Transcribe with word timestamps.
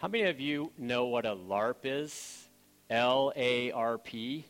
How 0.00 0.06
many 0.06 0.30
of 0.30 0.38
you 0.38 0.70
know 0.78 1.06
what 1.06 1.26
a 1.26 1.34
LARP 1.34 1.78
is? 1.82 2.48
L 2.88 3.32
A 3.34 3.72
R 3.72 3.98
P. 3.98 4.44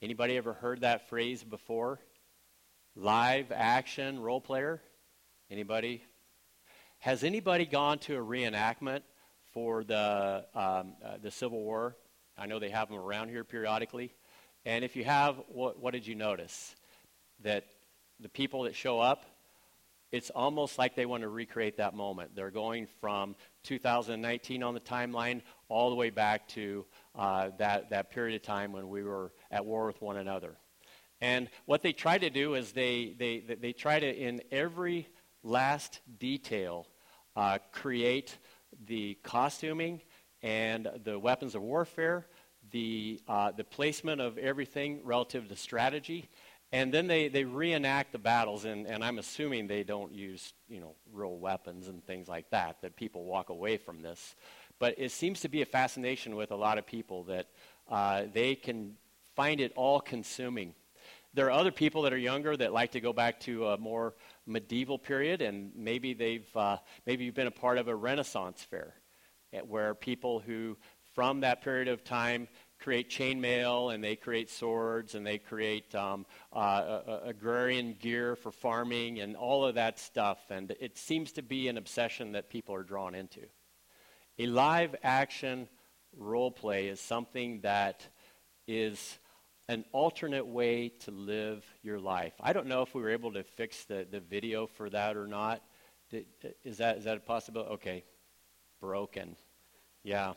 Anybody 0.00 0.36
ever 0.36 0.52
heard 0.52 0.82
that 0.82 1.08
phrase 1.08 1.42
before? 1.42 1.98
Live 2.94 3.50
action 3.50 4.20
role 4.20 4.40
player? 4.40 4.80
Anybody? 5.50 6.04
Has 7.00 7.24
anybody 7.24 7.66
gone 7.66 7.98
to 7.98 8.14
a 8.14 8.20
reenactment 8.20 9.00
for 9.52 9.82
the 9.82 10.44
um, 10.54 10.92
uh, 11.04 11.16
the 11.20 11.32
Civil 11.32 11.60
War? 11.64 11.96
I 12.38 12.46
know 12.46 12.60
they 12.60 12.70
have 12.70 12.88
them 12.88 12.98
around 12.98 13.28
here 13.28 13.42
periodically. 13.42 14.14
And 14.64 14.84
if 14.84 14.94
you 14.94 15.02
have, 15.02 15.34
what, 15.48 15.80
what 15.80 15.94
did 15.94 16.06
you 16.06 16.14
notice? 16.14 16.76
That 17.40 17.64
the 18.20 18.28
people 18.28 18.62
that 18.62 18.76
show 18.76 19.00
up, 19.00 19.24
it's 20.12 20.28
almost 20.30 20.78
like 20.78 20.94
they 20.94 21.06
want 21.06 21.22
to 21.22 21.28
recreate 21.28 21.78
that 21.78 21.94
moment. 21.94 22.36
They're 22.36 22.50
going 22.50 22.86
from 23.00 23.34
2019 23.64 24.62
on 24.62 24.74
the 24.74 24.80
timeline 24.80 25.40
all 25.68 25.88
the 25.88 25.96
way 25.96 26.10
back 26.10 26.46
to 26.48 26.84
uh, 27.16 27.50
that, 27.58 27.90
that 27.90 28.10
period 28.10 28.36
of 28.36 28.42
time 28.42 28.72
when 28.72 28.90
we 28.90 29.02
were 29.02 29.32
at 29.50 29.64
war 29.64 29.86
with 29.86 30.00
one 30.02 30.18
another. 30.18 30.58
And 31.22 31.48
what 31.64 31.82
they 31.82 31.92
try 31.92 32.18
to 32.18 32.28
do 32.28 32.54
is 32.54 32.72
they, 32.72 33.14
they, 33.18 33.56
they 33.60 33.72
try 33.72 33.98
to, 33.98 34.06
in 34.06 34.42
every 34.50 35.08
last 35.42 36.00
detail, 36.18 36.86
uh, 37.34 37.58
create 37.72 38.36
the 38.86 39.16
costuming 39.22 40.02
and 40.42 40.90
the 41.04 41.18
weapons 41.18 41.54
of 41.54 41.62
warfare, 41.62 42.26
the, 42.70 43.20
uh, 43.28 43.52
the 43.52 43.64
placement 43.64 44.20
of 44.20 44.36
everything 44.36 45.00
relative 45.04 45.48
to 45.48 45.56
strategy, 45.56 46.28
and 46.72 46.92
then 46.92 47.06
they, 47.06 47.28
they 47.28 47.44
reenact 47.44 48.12
the 48.12 48.18
battles, 48.18 48.64
and, 48.64 48.86
and 48.86 49.04
I'm 49.04 49.18
assuming 49.18 49.66
they 49.66 49.84
don't 49.84 50.12
use, 50.12 50.54
you 50.68 50.80
know, 50.80 50.94
real 51.12 51.36
weapons 51.36 51.88
and 51.88 52.02
things 52.04 52.28
like 52.28 52.48
that, 52.50 52.80
that 52.80 52.96
people 52.96 53.24
walk 53.24 53.50
away 53.50 53.76
from 53.76 54.00
this. 54.00 54.34
But 54.78 54.94
it 54.96 55.10
seems 55.10 55.40
to 55.40 55.48
be 55.48 55.60
a 55.60 55.66
fascination 55.66 56.34
with 56.34 56.50
a 56.50 56.56
lot 56.56 56.78
of 56.78 56.86
people 56.86 57.24
that 57.24 57.48
uh, 57.90 58.22
they 58.32 58.54
can 58.54 58.94
find 59.36 59.60
it 59.60 59.72
all 59.76 60.00
consuming. 60.00 60.74
There 61.34 61.46
are 61.46 61.50
other 61.50 61.70
people 61.70 62.02
that 62.02 62.12
are 62.14 62.18
younger 62.18 62.56
that 62.56 62.72
like 62.72 62.92
to 62.92 63.00
go 63.00 63.12
back 63.12 63.40
to 63.40 63.68
a 63.68 63.78
more 63.78 64.14
medieval 64.46 64.98
period, 64.98 65.42
and 65.42 65.72
maybe 65.76 66.14
they've 66.14 66.56
uh, 66.56 66.78
maybe 67.06 67.24
you've 67.24 67.34
been 67.34 67.46
a 67.46 67.50
part 67.50 67.78
of 67.78 67.88
a 67.88 67.94
Renaissance 67.94 68.62
fair, 68.62 68.94
eh, 69.52 69.60
where 69.60 69.94
people 69.94 70.40
who 70.40 70.76
from 71.14 71.40
that 71.40 71.62
period 71.62 71.88
of 71.88 72.02
time 72.02 72.48
create 72.82 73.08
chainmail 73.08 73.94
and 73.94 74.02
they 74.02 74.16
create 74.16 74.50
swords 74.50 75.14
and 75.14 75.24
they 75.24 75.38
create 75.38 75.94
um, 75.94 76.26
uh, 76.52 77.20
agrarian 77.24 77.94
gear 77.98 78.34
for 78.34 78.50
farming 78.50 79.20
and 79.20 79.36
all 79.36 79.64
of 79.64 79.76
that 79.76 79.98
stuff. 79.98 80.38
And 80.50 80.74
it 80.80 80.98
seems 80.98 81.32
to 81.32 81.42
be 81.42 81.68
an 81.68 81.78
obsession 81.78 82.32
that 82.32 82.50
people 82.50 82.74
are 82.74 82.82
drawn 82.82 83.14
into. 83.14 83.42
A 84.38 84.46
live 84.46 84.96
action 85.02 85.68
role 86.16 86.50
play 86.50 86.88
is 86.88 87.00
something 87.00 87.60
that 87.60 88.06
is 88.66 89.18
an 89.68 89.84
alternate 89.92 90.46
way 90.46 90.88
to 90.88 91.10
live 91.10 91.64
your 91.82 92.00
life. 92.00 92.34
I 92.40 92.52
don't 92.52 92.66
know 92.66 92.82
if 92.82 92.94
we 92.94 93.02
were 93.02 93.10
able 93.10 93.32
to 93.32 93.44
fix 93.44 93.84
the, 93.84 94.06
the 94.10 94.20
video 94.20 94.66
for 94.66 94.90
that 94.90 95.16
or 95.16 95.26
not. 95.26 95.62
Is 96.64 96.78
that, 96.78 96.98
is 96.98 97.04
that 97.04 97.16
a 97.16 97.20
possibility? 97.20 97.70
Okay. 97.74 98.04
Broken. 98.80 99.36
Yeah. 100.02 100.32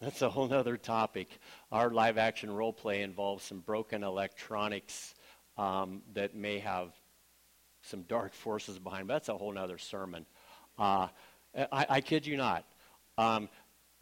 That's 0.00 0.22
a 0.22 0.30
whole 0.30 0.52
other 0.54 0.76
topic. 0.76 1.28
Our 1.72 1.90
live 1.90 2.18
action 2.18 2.52
role 2.52 2.72
play 2.72 3.02
involves 3.02 3.42
some 3.44 3.58
broken 3.58 4.04
electronics 4.04 5.14
um, 5.56 6.02
that 6.14 6.36
may 6.36 6.60
have 6.60 6.92
some 7.82 8.02
dark 8.02 8.32
forces 8.32 8.78
behind. 8.78 9.08
But 9.08 9.14
that's 9.14 9.28
a 9.28 9.36
whole 9.36 9.58
other 9.58 9.78
sermon. 9.78 10.24
Uh, 10.78 11.08
I, 11.56 11.86
I, 11.88 12.00
kid 12.00 12.26
you 12.26 12.36
not. 12.36 12.64
Um, 13.16 13.48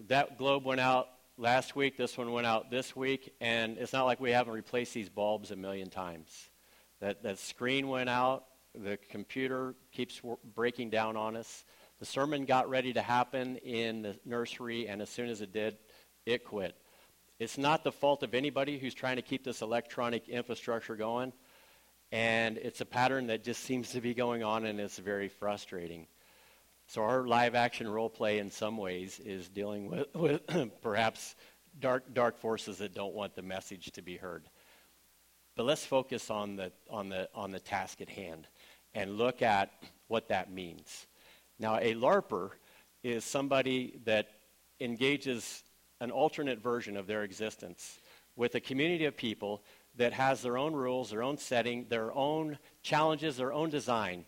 that 0.08 0.36
globe 0.36 0.66
went 0.66 0.80
out 0.80 1.08
last 1.38 1.74
week. 1.74 1.96
This 1.96 2.18
one 2.18 2.30
went 2.30 2.46
out 2.46 2.70
this 2.70 2.94
week, 2.94 3.32
and 3.40 3.78
it's 3.78 3.94
not 3.94 4.04
like 4.04 4.20
we 4.20 4.32
haven't 4.32 4.52
replaced 4.52 4.92
these 4.92 5.08
bulbs 5.08 5.50
a 5.50 5.56
million 5.56 5.88
times. 5.88 6.50
That 7.00 7.22
that 7.22 7.38
screen 7.38 7.88
went 7.88 8.10
out. 8.10 8.44
The 8.74 8.98
computer 9.10 9.74
keeps 9.92 10.20
breaking 10.54 10.90
down 10.90 11.16
on 11.16 11.36
us. 11.36 11.64
The 11.98 12.04
sermon 12.04 12.44
got 12.44 12.68
ready 12.68 12.92
to 12.92 13.00
happen 13.00 13.56
in 13.56 14.02
the 14.02 14.18
nursery, 14.26 14.86
and 14.86 15.00
as 15.00 15.08
soon 15.08 15.30
as 15.30 15.40
it 15.40 15.50
did, 15.50 15.78
it 16.26 16.44
quit. 16.44 16.76
It's 17.38 17.56
not 17.56 17.84
the 17.84 17.92
fault 17.92 18.22
of 18.22 18.34
anybody 18.34 18.78
who's 18.78 18.94
trying 18.94 19.16
to 19.16 19.22
keep 19.22 19.44
this 19.44 19.62
electronic 19.62 20.28
infrastructure 20.28 20.96
going. 20.96 21.32
And 22.12 22.58
it's 22.58 22.80
a 22.80 22.84
pattern 22.84 23.28
that 23.28 23.44
just 23.44 23.62
seems 23.62 23.90
to 23.92 24.00
be 24.00 24.14
going 24.14 24.42
on, 24.42 24.64
and 24.64 24.78
it's 24.80 24.98
very 24.98 25.28
frustrating. 25.28 26.06
So, 26.88 27.02
our 27.02 27.26
live 27.26 27.54
action 27.54 27.88
role 27.88 28.08
play, 28.08 28.38
in 28.38 28.50
some 28.50 28.76
ways, 28.76 29.18
is 29.24 29.48
dealing 29.48 29.90
with, 29.90 30.06
with 30.14 30.42
perhaps 30.82 31.34
dark, 31.80 32.14
dark 32.14 32.38
forces 32.38 32.78
that 32.78 32.94
don't 32.94 33.14
want 33.14 33.34
the 33.34 33.42
message 33.42 33.90
to 33.92 34.02
be 34.02 34.16
heard. 34.16 34.48
But 35.56 35.64
let's 35.64 35.84
focus 35.84 36.30
on 36.30 36.56
the, 36.56 36.70
on, 36.90 37.08
the, 37.08 37.28
on 37.34 37.50
the 37.50 37.60
task 37.60 38.00
at 38.00 38.08
hand 38.08 38.46
and 38.94 39.18
look 39.18 39.42
at 39.42 39.70
what 40.06 40.28
that 40.28 40.52
means. 40.52 41.06
Now, 41.58 41.76
a 41.76 41.94
LARPer 41.94 42.50
is 43.02 43.24
somebody 43.24 43.98
that 44.04 44.28
engages 44.80 45.64
an 46.00 46.10
alternate 46.10 46.62
version 46.62 46.96
of 46.96 47.06
their 47.06 47.22
existence 47.22 48.00
with 48.36 48.54
a 48.54 48.60
community 48.60 49.06
of 49.06 49.16
people 49.16 49.62
that 49.96 50.12
has 50.12 50.42
their 50.42 50.58
own 50.58 50.74
rules, 50.74 51.10
their 51.10 51.22
own 51.22 51.38
setting, 51.38 51.86
their 51.88 52.12
own 52.12 52.58
challenges, 52.82 53.36
their 53.36 53.52
own 53.52 53.70
design. 53.70 54.24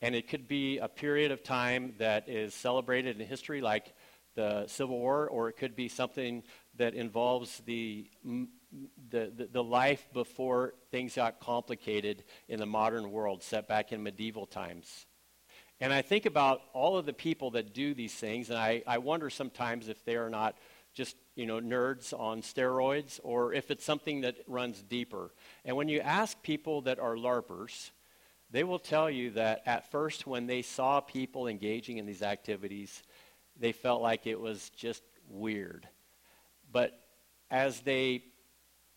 And 0.00 0.16
it 0.16 0.28
could 0.28 0.48
be 0.48 0.78
a 0.78 0.88
period 0.88 1.30
of 1.30 1.44
time 1.44 1.94
that 1.98 2.28
is 2.28 2.54
celebrated 2.54 3.20
in 3.20 3.26
history, 3.26 3.60
like 3.60 3.94
the 4.34 4.66
Civil 4.66 4.98
War, 4.98 5.28
or 5.28 5.48
it 5.48 5.56
could 5.56 5.76
be 5.76 5.88
something 5.88 6.42
that 6.76 6.94
involves 6.94 7.62
the, 7.66 8.08
the, 9.10 9.48
the, 9.52 9.62
life 9.62 10.08
before 10.12 10.74
things 10.90 11.14
got 11.14 11.38
complicated 11.38 12.24
in 12.48 12.58
the 12.58 12.66
modern 12.66 13.12
world, 13.12 13.42
set 13.42 13.68
back 13.68 13.92
in 13.92 14.02
medieval 14.02 14.46
times. 14.46 15.06
And 15.80 15.92
I 15.92 16.02
think 16.02 16.26
about 16.26 16.62
all 16.72 16.96
of 16.96 17.06
the 17.06 17.12
people 17.12 17.50
that 17.52 17.74
do 17.74 17.92
these 17.92 18.14
things, 18.14 18.50
and 18.50 18.58
I, 18.58 18.82
I 18.86 18.98
wonder 18.98 19.28
sometimes 19.30 19.88
if 19.88 20.04
they 20.04 20.16
are 20.16 20.30
not 20.30 20.56
just 20.94 21.16
you 21.34 21.46
know 21.46 21.60
nerds 21.60 22.12
on 22.18 22.42
steroids 22.42 23.20
or 23.22 23.52
if 23.54 23.70
it's 23.70 23.84
something 23.84 24.22
that 24.22 24.36
runs 24.46 24.82
deeper. 24.82 25.30
And 25.64 25.76
when 25.76 25.88
you 25.88 26.00
ask 26.00 26.40
people 26.42 26.82
that 26.82 26.98
are 26.98 27.16
larpers 27.16 27.90
they 28.50 28.64
will 28.64 28.78
tell 28.78 29.10
you 29.10 29.30
that 29.30 29.62
at 29.64 29.90
first 29.90 30.26
when 30.26 30.46
they 30.46 30.60
saw 30.60 31.00
people 31.00 31.48
engaging 31.48 31.96
in 31.96 32.04
these 32.04 32.22
activities 32.22 33.02
they 33.58 33.72
felt 33.72 34.02
like 34.02 34.26
it 34.26 34.38
was 34.38 34.70
just 34.70 35.02
weird. 35.28 35.88
But 36.70 36.98
as 37.50 37.80
they 37.80 38.24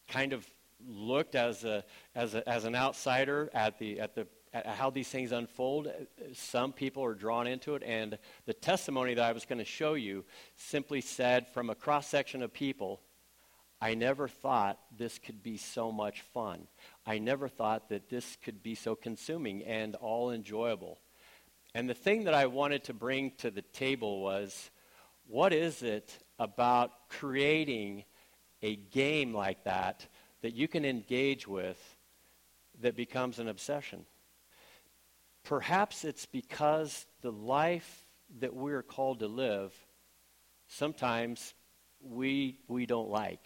kind 0.08 0.34
of 0.34 0.46
looked 0.88 1.36
as 1.36 1.64
a 1.64 1.84
as 2.14 2.36
a, 2.36 2.48
as 2.48 2.66
an 2.66 2.76
outsider 2.76 3.50
at 3.54 3.80
the 3.80 4.00
at 4.00 4.16
the 4.16 4.28
how 4.64 4.90
these 4.90 5.08
things 5.08 5.32
unfold. 5.32 5.92
Some 6.34 6.72
people 6.72 7.04
are 7.04 7.14
drawn 7.14 7.48
into 7.48 7.76
it, 7.76 7.84
and 7.84 8.18
the 8.46 8.54
testimony 8.54 9.14
that 9.16 9.24
I 9.24 9.32
was 9.32 9.46
going 9.46 9.60
to 9.60 9.66
show 9.66 9.96
you 9.96 10.24
simply 10.56 11.02
said 11.02 11.48
from 11.48 11.70
a 11.70 11.76
cross 11.76 12.08
section 12.08 12.42
of 12.42 12.54
people, 12.54 13.02
I 13.82 13.94
never 13.94 14.28
thought 14.28 14.80
this 14.98 15.20
could 15.20 15.44
be 15.44 15.58
so 15.58 15.92
much 15.92 16.22
fun. 16.22 16.68
I 17.06 17.20
never 17.20 17.48
thought 17.48 17.90
that 17.90 18.10
this 18.10 18.38
could 18.44 18.64
be 18.64 18.76
so 18.76 18.96
consuming 18.96 19.64
and 19.64 19.96
all 19.96 20.32
enjoyable. 20.32 21.00
And 21.74 21.90
the 21.90 21.94
thing 21.94 22.24
that 22.24 22.34
I 22.34 22.46
wanted 22.46 22.86
to 22.86 22.94
bring 22.94 23.32
to 23.40 23.52
the 23.52 23.62
table 23.62 24.22
was 24.22 24.72
what 25.28 25.52
is 25.52 25.84
it 25.84 26.18
about 26.40 27.10
creating 27.10 28.06
a 28.62 28.76
game 28.78 29.34
like 29.34 29.66
that 29.66 30.08
that 30.42 30.54
you 30.54 30.68
can 30.68 30.86
engage 30.86 31.48
with 31.48 31.98
that 32.82 32.96
becomes 32.96 33.40
an 33.40 33.50
obsession? 33.50 34.06
Perhaps 35.46 36.04
it's 36.04 36.26
because 36.26 37.06
the 37.22 37.32
life 37.32 38.04
that 38.40 38.56
we're 38.56 38.82
called 38.82 39.20
to 39.20 39.28
live, 39.28 39.72
sometimes 40.68 41.54
we, 42.02 42.58
we 42.68 42.86
don't 42.88 43.09
like. 43.09 43.46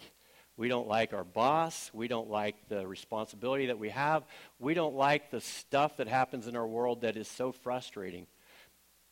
We 0.56 0.68
don't 0.68 0.88
like 0.88 1.12
our 1.12 1.24
boss. 1.24 1.90
We 1.92 2.08
don't 2.08 2.28
like 2.28 2.56
the 2.68 2.86
responsibility 2.86 3.66
that 3.66 3.78
we 3.78 3.90
have. 3.90 4.24
We 4.58 4.74
don't 4.74 4.94
like 4.94 5.30
the 5.30 5.42
stuff 5.42 5.98
that 5.98 6.08
happens 6.08 6.46
in 6.46 6.56
our 6.56 6.66
world 6.66 7.02
that 7.02 7.16
is 7.16 7.28
so 7.28 7.52
frustrating. 7.52 8.26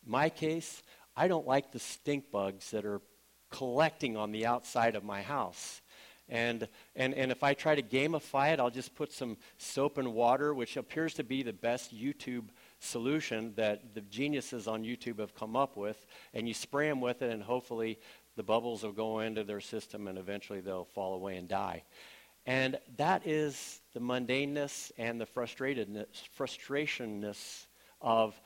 My 0.06 0.30
case, 0.30 0.82
I 1.14 1.28
don't 1.28 1.46
like 1.46 1.72
the 1.72 1.78
stink 1.78 2.30
bugs 2.30 2.70
that 2.70 2.86
are 2.86 3.02
collecting 3.50 4.16
on 4.16 4.32
the 4.32 4.46
outside 4.46 4.96
of 4.96 5.04
my 5.04 5.20
house. 5.20 5.82
And, 6.28 6.68
and, 6.94 7.14
and 7.14 7.32
if 7.32 7.42
I 7.42 7.54
try 7.54 7.74
to 7.74 7.82
gamify 7.82 8.52
it, 8.52 8.60
I'll 8.60 8.70
just 8.70 8.94
put 8.94 9.12
some 9.12 9.36
soap 9.56 9.96
and 9.96 10.14
water, 10.14 10.52
which 10.52 10.76
appears 10.76 11.14
to 11.14 11.24
be 11.24 11.42
the 11.42 11.52
best 11.52 11.96
YouTube 11.96 12.48
solution 12.80 13.52
that 13.56 13.94
the 13.94 14.00
geniuses 14.02 14.68
on 14.68 14.84
YouTube 14.84 15.18
have 15.18 15.34
come 15.34 15.56
up 15.56 15.76
with, 15.76 16.06
and 16.34 16.46
you 16.46 16.54
spray 16.54 16.88
them 16.88 17.00
with 17.00 17.22
it, 17.22 17.32
and 17.32 17.42
hopefully 17.42 17.98
the 18.38 18.42
bubbles 18.44 18.84
will 18.84 18.92
go 18.92 19.18
into 19.18 19.42
their 19.42 19.60
system 19.60 20.06
and 20.06 20.16
eventually 20.16 20.60
they'll 20.60 20.84
fall 20.84 21.14
away 21.14 21.36
and 21.36 21.48
die. 21.48 21.82
And 22.46 22.78
that 22.96 23.26
is 23.26 23.80
the 23.92 24.00
mundaneness 24.00 24.92
and 24.96 25.20
the 25.20 25.26
frustratedness, 25.26 26.06
frustrationness 26.38 27.66
of 28.00 28.40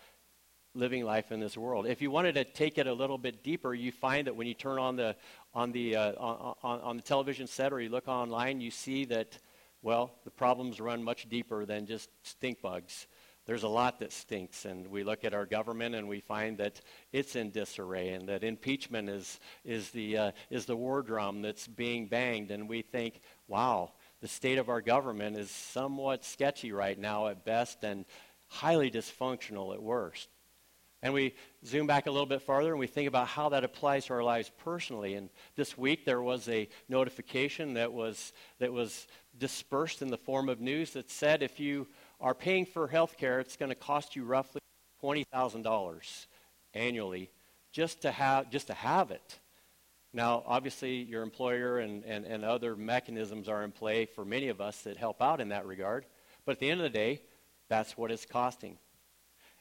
living 0.75 1.05
life 1.05 1.31
in 1.31 1.40
this 1.40 1.58
world. 1.58 1.87
If 1.87 2.00
you 2.00 2.11
wanted 2.11 2.35
to 2.37 2.44
take 2.44 2.78
it 2.78 2.87
a 2.87 2.93
little 2.93 3.19
bit 3.19 3.44
deeper, 3.44 3.75
you 3.75 3.93
find 3.93 4.26
that 4.26 4.35
when 4.35 4.46
you 4.46 4.55
turn 4.55 4.78
on 4.78 4.96
the 4.96 5.14
on 5.55 5.73
the 5.73 5.94
uh, 5.94 6.12
on, 6.14 6.81
on 6.81 6.96
the 6.96 7.02
television 7.02 7.46
set 7.46 7.70
or 7.70 7.81
you 7.81 7.90
look 7.90 8.08
online, 8.08 8.62
you 8.62 8.70
see 8.70 9.05
that 9.05 9.38
well, 9.82 10.12
the 10.25 10.31
problems 10.31 10.81
run 10.81 11.02
much 11.02 11.28
deeper 11.28 11.67
than 11.67 11.87
just 11.87 12.08
stink 12.23 12.62
bugs. 12.62 13.06
There's 13.52 13.64
a 13.64 13.69
lot 13.69 13.99
that 13.99 14.12
stinks, 14.12 14.64
and 14.64 14.87
we 14.87 15.04
look 15.04 15.26
at 15.26 15.34
our 15.34 15.44
government 15.44 15.94
and 15.94 16.08
we 16.08 16.20
find 16.20 16.56
that 16.56 16.81
it's 17.12 17.37
in 17.37 17.50
disarray, 17.50 18.08
and 18.14 18.26
that 18.31 18.44
impeachment 18.44 19.10
is 19.10 19.38
is 19.62 19.90
the 19.90 20.16
uh, 20.16 20.32
is 20.49 20.64
the 20.64 20.75
war 20.75 21.02
drum 21.02 21.43
that's 21.43 21.66
being 21.66 22.06
banged, 22.06 22.50
and 22.50 22.66
we 22.66 22.81
think, 22.81 23.20
wow, 23.49 23.93
the 24.22 24.26
state 24.26 24.56
of 24.56 24.70
our 24.70 24.81
government 24.81 25.37
is 25.37 25.50
somewhat 25.50 26.25
sketchy 26.25 26.72
right 26.72 26.99
now 26.99 27.26
at 27.26 27.44
best, 27.44 27.84
and 27.84 28.06
highly 28.46 28.90
dysfunctional 28.90 29.75
at 29.75 29.82
worst. 29.82 30.31
And 31.02 31.12
we 31.12 31.34
zoom 31.66 31.87
back 31.87 32.06
a 32.06 32.10
little 32.10 32.25
bit 32.25 32.40
farther 32.43 32.70
and 32.70 32.78
we 32.78 32.87
think 32.87 33.08
about 33.08 33.26
how 33.26 33.49
that 33.49 33.64
applies 33.64 34.06
to 34.06 34.14
our 34.14 34.22
lives 34.22 34.52
personally. 34.58 35.14
And 35.14 35.31
this 35.56 35.76
week 35.76 36.04
there 36.04 36.22
was 36.22 36.49
a 36.49 36.69
notification 36.88 37.75
that 37.75 37.93
was, 37.93 38.32
that 38.60 38.72
was 38.72 39.08
dispersed 39.37 40.00
in 40.00 40.08
the 40.08 40.16
form 40.16 40.49
of 40.49 40.60
news 40.60 40.93
that 40.93 41.10
said 41.10 41.43
if 41.43 41.58
you 41.58 41.88
are 42.23 42.35
paying 42.35 42.65
for 42.65 42.87
health 42.87 43.19
care, 43.19 43.41
it's 43.41 43.57
going 43.57 43.69
to 43.69 43.75
cost 43.75 44.15
you 44.17 44.25
roughly 44.25 44.61
$20,000 45.03 46.27
annually 46.73 47.31
just 47.73 48.03
to, 48.03 48.11
have, 48.13 48.49
just 48.51 48.69
to 48.69 48.75
have 48.75 49.11
it. 49.11 49.41
Now, 50.15 50.45
obviously, 50.47 51.03
your 51.03 51.23
employer 51.23 51.79
and, 51.79 52.05
and, 52.05 52.25
and 52.25 52.45
other 52.45 52.77
mechanisms 52.77 53.49
are 53.49 53.65
in 53.65 53.73
play 53.73 54.07
for 54.07 54.25
many 54.25 54.49
of 54.49 54.61
us 54.61 54.83
that 54.83 54.97
help 54.97 55.21
out 55.21 55.41
in 55.41 55.49
that 55.49 55.67
regard. 55.67 56.07
But 56.45 56.53
at 56.53 56.61
the 56.61 56.71
end 56.71 56.81
of 56.81 56.85
the 56.85 56.91
day, 56.91 57.23
that's 57.69 57.97
what 57.97 58.13
it's 58.13 58.27
costing. 58.27 58.79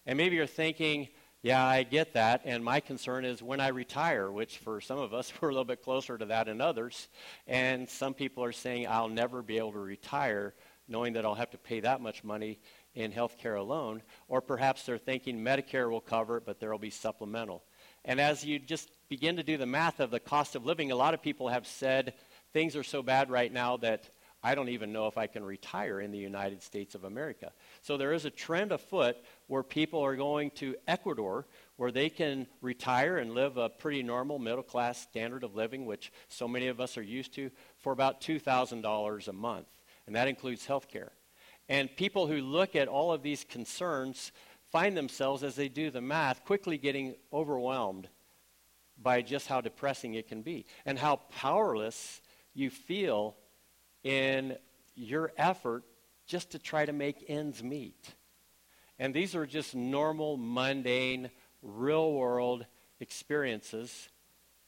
And 0.06 0.18
maybe 0.18 0.36
you're 0.36 0.46
thinking, 0.46 1.08
yeah, 1.42 1.66
I 1.66 1.84
get 1.84 2.14
that. 2.14 2.42
And 2.46 2.64
my 2.64 2.80
concern 2.80 3.26
is 3.26 3.42
when 3.42 3.60
I 3.60 3.70
retire, 3.70 4.32
which 4.32 4.58
for 4.58 4.82
some 4.82 5.00
of 5.00 5.14
us, 5.14 5.32
we're 5.42 5.50
a 5.50 5.54
little 5.54 5.66
bit 5.66 5.82
closer 5.82 6.18
to 6.18 6.26
that 6.26 6.46
than 6.46 6.62
others. 6.62 7.08
And 7.48 7.90
some 7.90 8.14
people 8.14 8.44
are 8.44 8.52
saying, 8.52 8.88
I'll 8.88 9.10
never 9.10 9.42
be 9.42 9.58
able 9.58 9.72
to 9.72 9.80
retire 9.80 10.54
knowing 10.88 11.14
that 11.14 11.26
I'll 11.26 11.36
have 11.36 11.52
to 11.52 11.58
pay 11.58 11.80
that 11.82 12.02
much 12.02 12.24
money 12.24 12.60
in 12.96 13.12
health 13.12 13.38
care 13.38 13.56
alone. 13.56 14.02
Or 14.28 14.42
perhaps 14.42 14.84
they're 14.84 14.98
thinking 14.98 15.40
Medicare 15.40 15.90
will 15.90 16.02
cover 16.02 16.38
it, 16.38 16.46
but 16.46 16.60
there 16.60 16.72
will 16.72 16.80
be 16.80 16.90
supplemental. 16.90 17.64
And 18.04 18.20
as 18.20 18.44
you 18.44 18.60
just 18.60 18.92
begin 19.10 19.38
to 19.38 19.44
do 19.44 19.58
the 19.58 19.66
math 19.66 20.00
of 20.00 20.12
the 20.12 20.20
cost 20.20 20.56
of 20.56 20.66
living, 20.66 20.92
a 20.92 20.96
lot 20.96 21.14
of 21.14 21.22
people 21.22 21.50
have 21.50 21.68
said 21.68 22.14
things 22.54 22.76
are 22.76 22.84
so 22.84 23.02
bad 23.04 23.30
right 23.30 23.52
now 23.52 23.78
that 23.78 24.10
I 24.44 24.56
don't 24.56 24.70
even 24.70 24.92
know 24.92 25.06
if 25.06 25.20
I 25.20 25.28
can 25.28 25.44
retire 25.44 26.00
in 26.02 26.12
the 26.12 26.18
United 26.18 26.64
States 26.64 26.96
of 26.96 27.04
America. 27.04 27.52
So 27.84 27.96
there 27.96 28.12
is 28.12 28.26
a 28.26 28.32
trend 28.32 28.72
afoot 28.72 29.18
where 29.46 29.62
people 29.62 30.04
are 30.04 30.16
going 30.16 30.50
to 30.52 30.76
Ecuador 30.88 31.46
where 31.78 31.92
they 31.92 32.10
can 32.10 32.48
retire 32.60 33.20
and 33.20 33.36
live 33.36 33.58
a 33.58 33.70
pretty 33.70 34.02
normal 34.02 34.40
middle 34.40 34.64
class 34.64 35.00
standard 35.00 35.44
of 35.44 35.56
living, 35.56 35.86
which 35.86 36.12
so 36.28 36.48
many 36.48 36.68
of 36.68 36.82
us 36.82 36.98
are 36.98 37.04
used 37.04 37.36
to, 37.36 37.52
for 37.78 37.94
about 37.94 38.22
$2,000 38.22 39.28
a 39.28 39.34
month. 39.34 39.68
And 40.12 40.18
that 40.18 40.28
includes 40.28 40.66
health 40.66 40.90
care. 40.90 41.14
And 41.70 41.96
people 41.96 42.28
who 42.28 42.42
look 42.42 42.76
at 42.76 42.90
all 42.90 43.14
of 43.14 43.24
these 43.24 43.46
concerns 43.46 44.34
find 44.70 44.98
themselves, 44.98 45.42
as 45.42 45.56
they 45.56 45.70
do 45.70 45.90
the 45.90 46.02
math, 46.02 46.44
quickly 46.44 46.78
getting 46.78 47.16
overwhelmed 47.32 48.10
by 49.02 49.22
just 49.22 49.48
how 49.48 49.62
depressing 49.62 50.16
it 50.16 50.28
can 50.28 50.42
be 50.42 50.66
and 50.86 51.00
how 51.00 51.16
powerless 51.16 52.22
you 52.54 52.70
feel 52.70 53.38
in 54.04 54.58
your 54.96 55.32
effort 55.38 55.86
just 56.28 56.52
to 56.52 56.60
try 56.60 56.86
to 56.86 56.92
make 56.92 57.24
ends 57.30 57.64
meet. 57.64 58.14
And 59.00 59.14
these 59.14 59.34
are 59.34 59.46
just 59.46 59.76
normal, 59.76 60.36
mundane, 60.36 61.32
real 61.62 62.12
world 62.12 62.66
experiences 63.00 64.10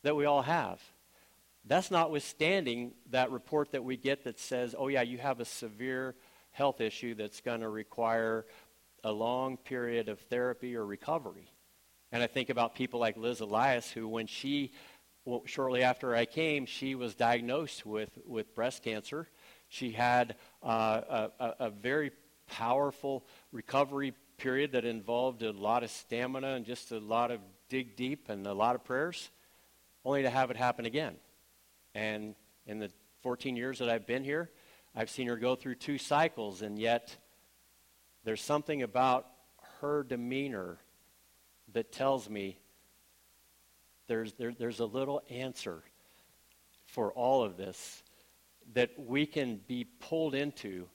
that 0.03 0.15
we 0.15 0.23
all 0.23 0.43
have. 0.43 0.81
That's 1.65 1.91
notwithstanding 1.91 2.93
that 3.11 3.31
report 3.31 3.71
that 3.71 3.83
we 3.83 3.95
get 3.95 4.25
that 4.25 4.39
says, 4.39 4.75
oh, 4.77 4.89
yeah, 4.89 5.01
you 5.01 5.17
have 5.17 5.39
a 5.39 5.45
severe 5.45 6.15
health 6.51 6.81
issue 6.81 7.15
that's 7.15 7.41
going 7.41 7.61
to 7.61 7.69
require 7.69 8.45
a 9.03 9.11
long 9.11 9.57
period 9.57 10.09
of 10.09 10.19
therapy 10.19 10.75
or 10.75 10.85
recovery. 10.85 11.49
And 12.11 12.21
I 12.21 12.27
think 12.27 12.49
about 12.49 12.75
people 12.75 12.99
like 12.99 13.17
Liz 13.17 13.39
Elias, 13.39 13.89
who, 13.89 14.07
when 14.07 14.27
she 14.27 14.71
well, 15.25 15.43
shortly 15.45 15.83
after 15.83 16.15
I 16.15 16.25
came, 16.25 16.65
she 16.65 16.95
was 16.95 17.15
diagnosed 17.15 17.85
with, 17.85 18.09
with 18.25 18.53
breast 18.53 18.83
cancer. 18.83 19.29
She 19.69 19.91
had 19.91 20.35
uh, 20.61 21.29
a, 21.39 21.53
a, 21.59 21.69
very 21.69 22.11
powerful 22.47 23.25
recovery 23.51 24.13
period 24.37 24.73
that 24.73 24.83
involved 24.83 25.41
a 25.41 25.51
lot 25.51 25.83
of 25.83 25.89
stamina 25.89 26.55
and 26.55 26.65
just 26.65 26.91
a 26.91 26.99
lot 26.99 27.31
of 27.31 27.39
dig 27.69 27.95
deep 27.95 28.27
and 28.29 28.45
a 28.45 28.53
lot 28.53 28.75
of 28.75 28.83
prayers, 28.83 29.29
only 30.03 30.23
to 30.23 30.29
have 30.29 30.51
it 30.51 30.57
happen 30.57 30.85
again. 30.85 31.15
And 31.95 32.35
in 32.65 32.79
the 32.79 32.91
14 33.21 33.55
years 33.55 33.79
that 33.79 33.89
I've 33.89 34.07
been 34.07 34.23
here, 34.23 34.49
I've 34.95 35.09
seen 35.09 35.27
her 35.27 35.37
go 35.37 35.55
through 35.55 35.75
two 35.75 35.97
cycles, 35.97 36.61
and 36.61 36.77
yet 36.77 37.15
there's 38.23 38.41
something 38.41 38.83
about 38.83 39.27
her 39.81 40.03
demeanor 40.03 40.77
that 41.73 41.91
tells 41.91 42.29
me 42.29 42.57
there's, 44.07 44.33
there, 44.33 44.53
there's 44.57 44.79
a 44.79 44.85
little 44.85 45.21
answer 45.29 45.83
for 46.85 47.11
all 47.13 47.43
of 47.43 47.57
this 47.57 48.03
that 48.73 48.91
we 48.97 49.25
can 49.25 49.59
be 49.67 49.83
pulled 49.83 50.35
into. 50.35 50.87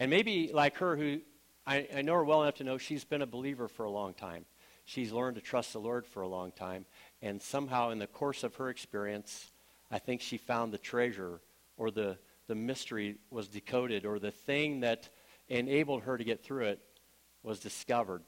And 0.00 0.10
maybe 0.10 0.50
like 0.52 0.76
her, 0.76 0.96
who 0.96 1.20
I, 1.66 1.86
I 1.94 2.02
know 2.02 2.14
her 2.14 2.24
well 2.24 2.42
enough 2.42 2.56
to 2.56 2.64
know 2.64 2.78
she's 2.78 3.04
been 3.04 3.22
a 3.22 3.26
believer 3.26 3.68
for 3.68 3.84
a 3.84 3.90
long 3.90 4.14
time. 4.14 4.44
She's 4.84 5.12
learned 5.12 5.36
to 5.36 5.42
trust 5.42 5.74
the 5.74 5.80
Lord 5.80 6.06
for 6.06 6.22
a 6.22 6.28
long 6.28 6.50
time. 6.50 6.86
And 7.20 7.42
somehow, 7.42 7.90
in 7.90 7.98
the 7.98 8.06
course 8.06 8.42
of 8.42 8.54
her 8.56 8.70
experience, 8.70 9.52
I 9.90 9.98
think 9.98 10.20
she 10.20 10.36
found 10.36 10.72
the 10.72 10.78
treasure 10.78 11.40
or 11.76 11.90
the, 11.90 12.18
the 12.46 12.54
mystery 12.54 13.16
was 13.30 13.48
decoded 13.48 14.04
or 14.04 14.18
the 14.18 14.30
thing 14.30 14.80
that 14.80 15.08
enabled 15.48 16.02
her 16.02 16.18
to 16.18 16.24
get 16.24 16.44
through 16.44 16.66
it 16.66 16.80
was 17.42 17.60
discovered. 17.60 18.22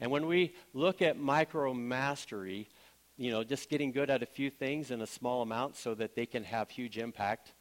And 0.00 0.10
when 0.10 0.26
we 0.26 0.54
look 0.72 1.02
at 1.02 1.18
micro 1.18 1.74
mastery, 1.74 2.68
you 3.16 3.30
know, 3.30 3.44
just 3.44 3.68
getting 3.68 3.92
good 3.92 4.10
at 4.10 4.22
a 4.22 4.26
few 4.26 4.50
things 4.50 4.90
in 4.90 5.02
a 5.02 5.06
small 5.06 5.42
amount 5.42 5.76
so 5.76 5.94
that 5.94 6.14
they 6.14 6.26
can 6.26 6.44
have 6.44 6.70
huge 6.70 6.98
impact. 6.98 7.52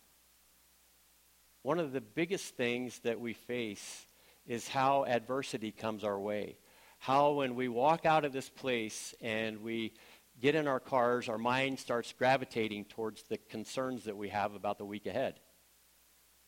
One 1.61 1.79
of 1.79 1.91
the 1.91 2.01
biggest 2.01 2.55
things 2.55 2.99
that 2.99 3.19
we 3.19 3.33
face 3.33 4.07
is 4.47 4.67
how 4.67 5.05
adversity 5.05 5.71
comes 5.71 6.03
our 6.03 6.19
way. 6.19 6.57
How, 6.97 7.31
when 7.31 7.55
we 7.55 7.67
walk 7.67 8.05
out 8.05 8.25
of 8.25 8.33
this 8.33 8.49
place 8.49 9.13
and 9.21 9.61
we 9.61 9.93
get 10.41 10.55
in 10.55 10.67
our 10.67 10.79
cars, 10.79 11.29
our 11.29 11.37
mind 11.37 11.79
starts 11.79 12.13
gravitating 12.17 12.85
towards 12.85 13.23
the 13.23 13.37
concerns 13.37 14.05
that 14.05 14.17
we 14.17 14.29
have 14.29 14.55
about 14.55 14.77
the 14.77 14.85
week 14.85 15.05
ahead. 15.05 15.39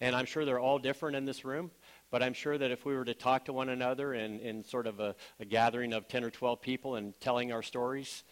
And 0.02 0.16
I'm 0.16 0.26
sure 0.26 0.44
they're 0.44 0.60
all 0.60 0.80
different 0.80 1.16
in 1.16 1.26
this 1.26 1.46
room, 1.46 1.72
but 2.12 2.22
I'm 2.22 2.34
sure 2.34 2.58
that 2.58 2.72
if 2.72 2.86
we 2.86 2.96
were 2.96 3.06
to 3.06 3.14
talk 3.14 3.46
to 3.46 3.54
one 3.54 3.70
another 3.70 4.14
in, 4.14 4.40
in 4.40 4.64
sort 4.64 4.88
of 4.88 5.00
a, 5.00 5.16
a 5.40 5.46
gathering 5.46 5.94
of 5.94 6.08
10 6.08 6.24
or 6.24 6.30
12 6.30 6.62
people 6.62 6.96
and 6.96 7.18
telling 7.22 7.52
our 7.52 7.62
stories, 7.62 8.24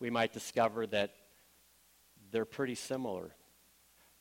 we 0.00 0.10
might 0.10 0.32
discover 0.32 0.86
that 0.88 1.12
they're 2.32 2.44
pretty 2.44 2.74
similar. 2.74 3.30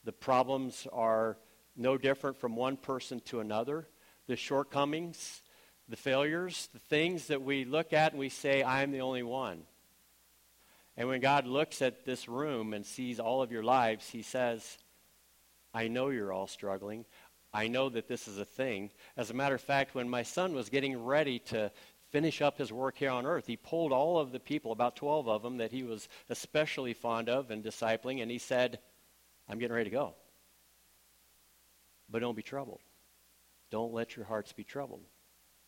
The 0.03 0.11
problems 0.11 0.87
are 0.93 1.37
no 1.75 1.97
different 1.97 2.37
from 2.37 2.55
one 2.55 2.77
person 2.77 3.19
to 3.25 3.39
another. 3.39 3.87
The 4.27 4.35
shortcomings, 4.35 5.41
the 5.89 5.95
failures, 5.95 6.69
the 6.73 6.79
things 6.79 7.27
that 7.27 7.41
we 7.41 7.65
look 7.65 7.93
at 7.93 8.11
and 8.11 8.19
we 8.19 8.29
say, 8.29 8.63
I'm 8.63 8.91
the 8.91 9.01
only 9.01 9.23
one. 9.23 9.63
And 10.97 11.07
when 11.07 11.19
God 11.19 11.45
looks 11.45 11.81
at 11.81 12.05
this 12.05 12.27
room 12.27 12.73
and 12.73 12.85
sees 12.85 13.19
all 13.19 13.41
of 13.41 13.51
your 13.51 13.63
lives, 13.63 14.09
he 14.09 14.21
says, 14.21 14.77
I 15.73 15.87
know 15.89 16.09
you're 16.09 16.31
all 16.31 16.47
struggling. 16.47 17.05
I 17.53 17.67
know 17.67 17.89
that 17.89 18.07
this 18.07 18.27
is 18.27 18.37
a 18.37 18.45
thing. 18.45 18.91
As 19.17 19.29
a 19.29 19.33
matter 19.33 19.55
of 19.55 19.61
fact, 19.61 19.95
when 19.95 20.09
my 20.09 20.23
son 20.23 20.53
was 20.53 20.69
getting 20.69 21.03
ready 21.03 21.39
to 21.39 21.71
finish 22.11 22.41
up 22.41 22.57
his 22.57 22.71
work 22.71 22.97
here 22.97 23.09
on 23.09 23.25
earth, 23.25 23.47
he 23.47 23.57
pulled 23.57 23.91
all 23.91 24.19
of 24.19 24.31
the 24.31 24.39
people, 24.39 24.71
about 24.71 24.95
12 24.95 25.27
of 25.27 25.41
them, 25.41 25.57
that 25.57 25.71
he 25.71 25.83
was 25.83 26.07
especially 26.29 26.93
fond 26.93 27.27
of 27.27 27.51
and 27.51 27.63
discipling, 27.63 28.21
and 28.21 28.31
he 28.31 28.37
said, 28.37 28.79
I'm 29.49 29.59
getting 29.59 29.75
ready 29.75 29.89
to 29.89 29.95
go. 29.95 30.13
But 32.09 32.19
don't 32.19 32.35
be 32.35 32.41
troubled. 32.41 32.81
Don't 33.69 33.93
let 33.93 34.15
your 34.15 34.25
hearts 34.25 34.53
be 34.53 34.63
troubled. 34.63 35.01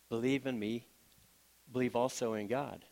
Believe 0.08 0.46
in 0.46 0.58
me. 0.58 0.86
Believe 1.70 1.96
also 1.96 2.34
in 2.34 2.46
God. 2.46 2.84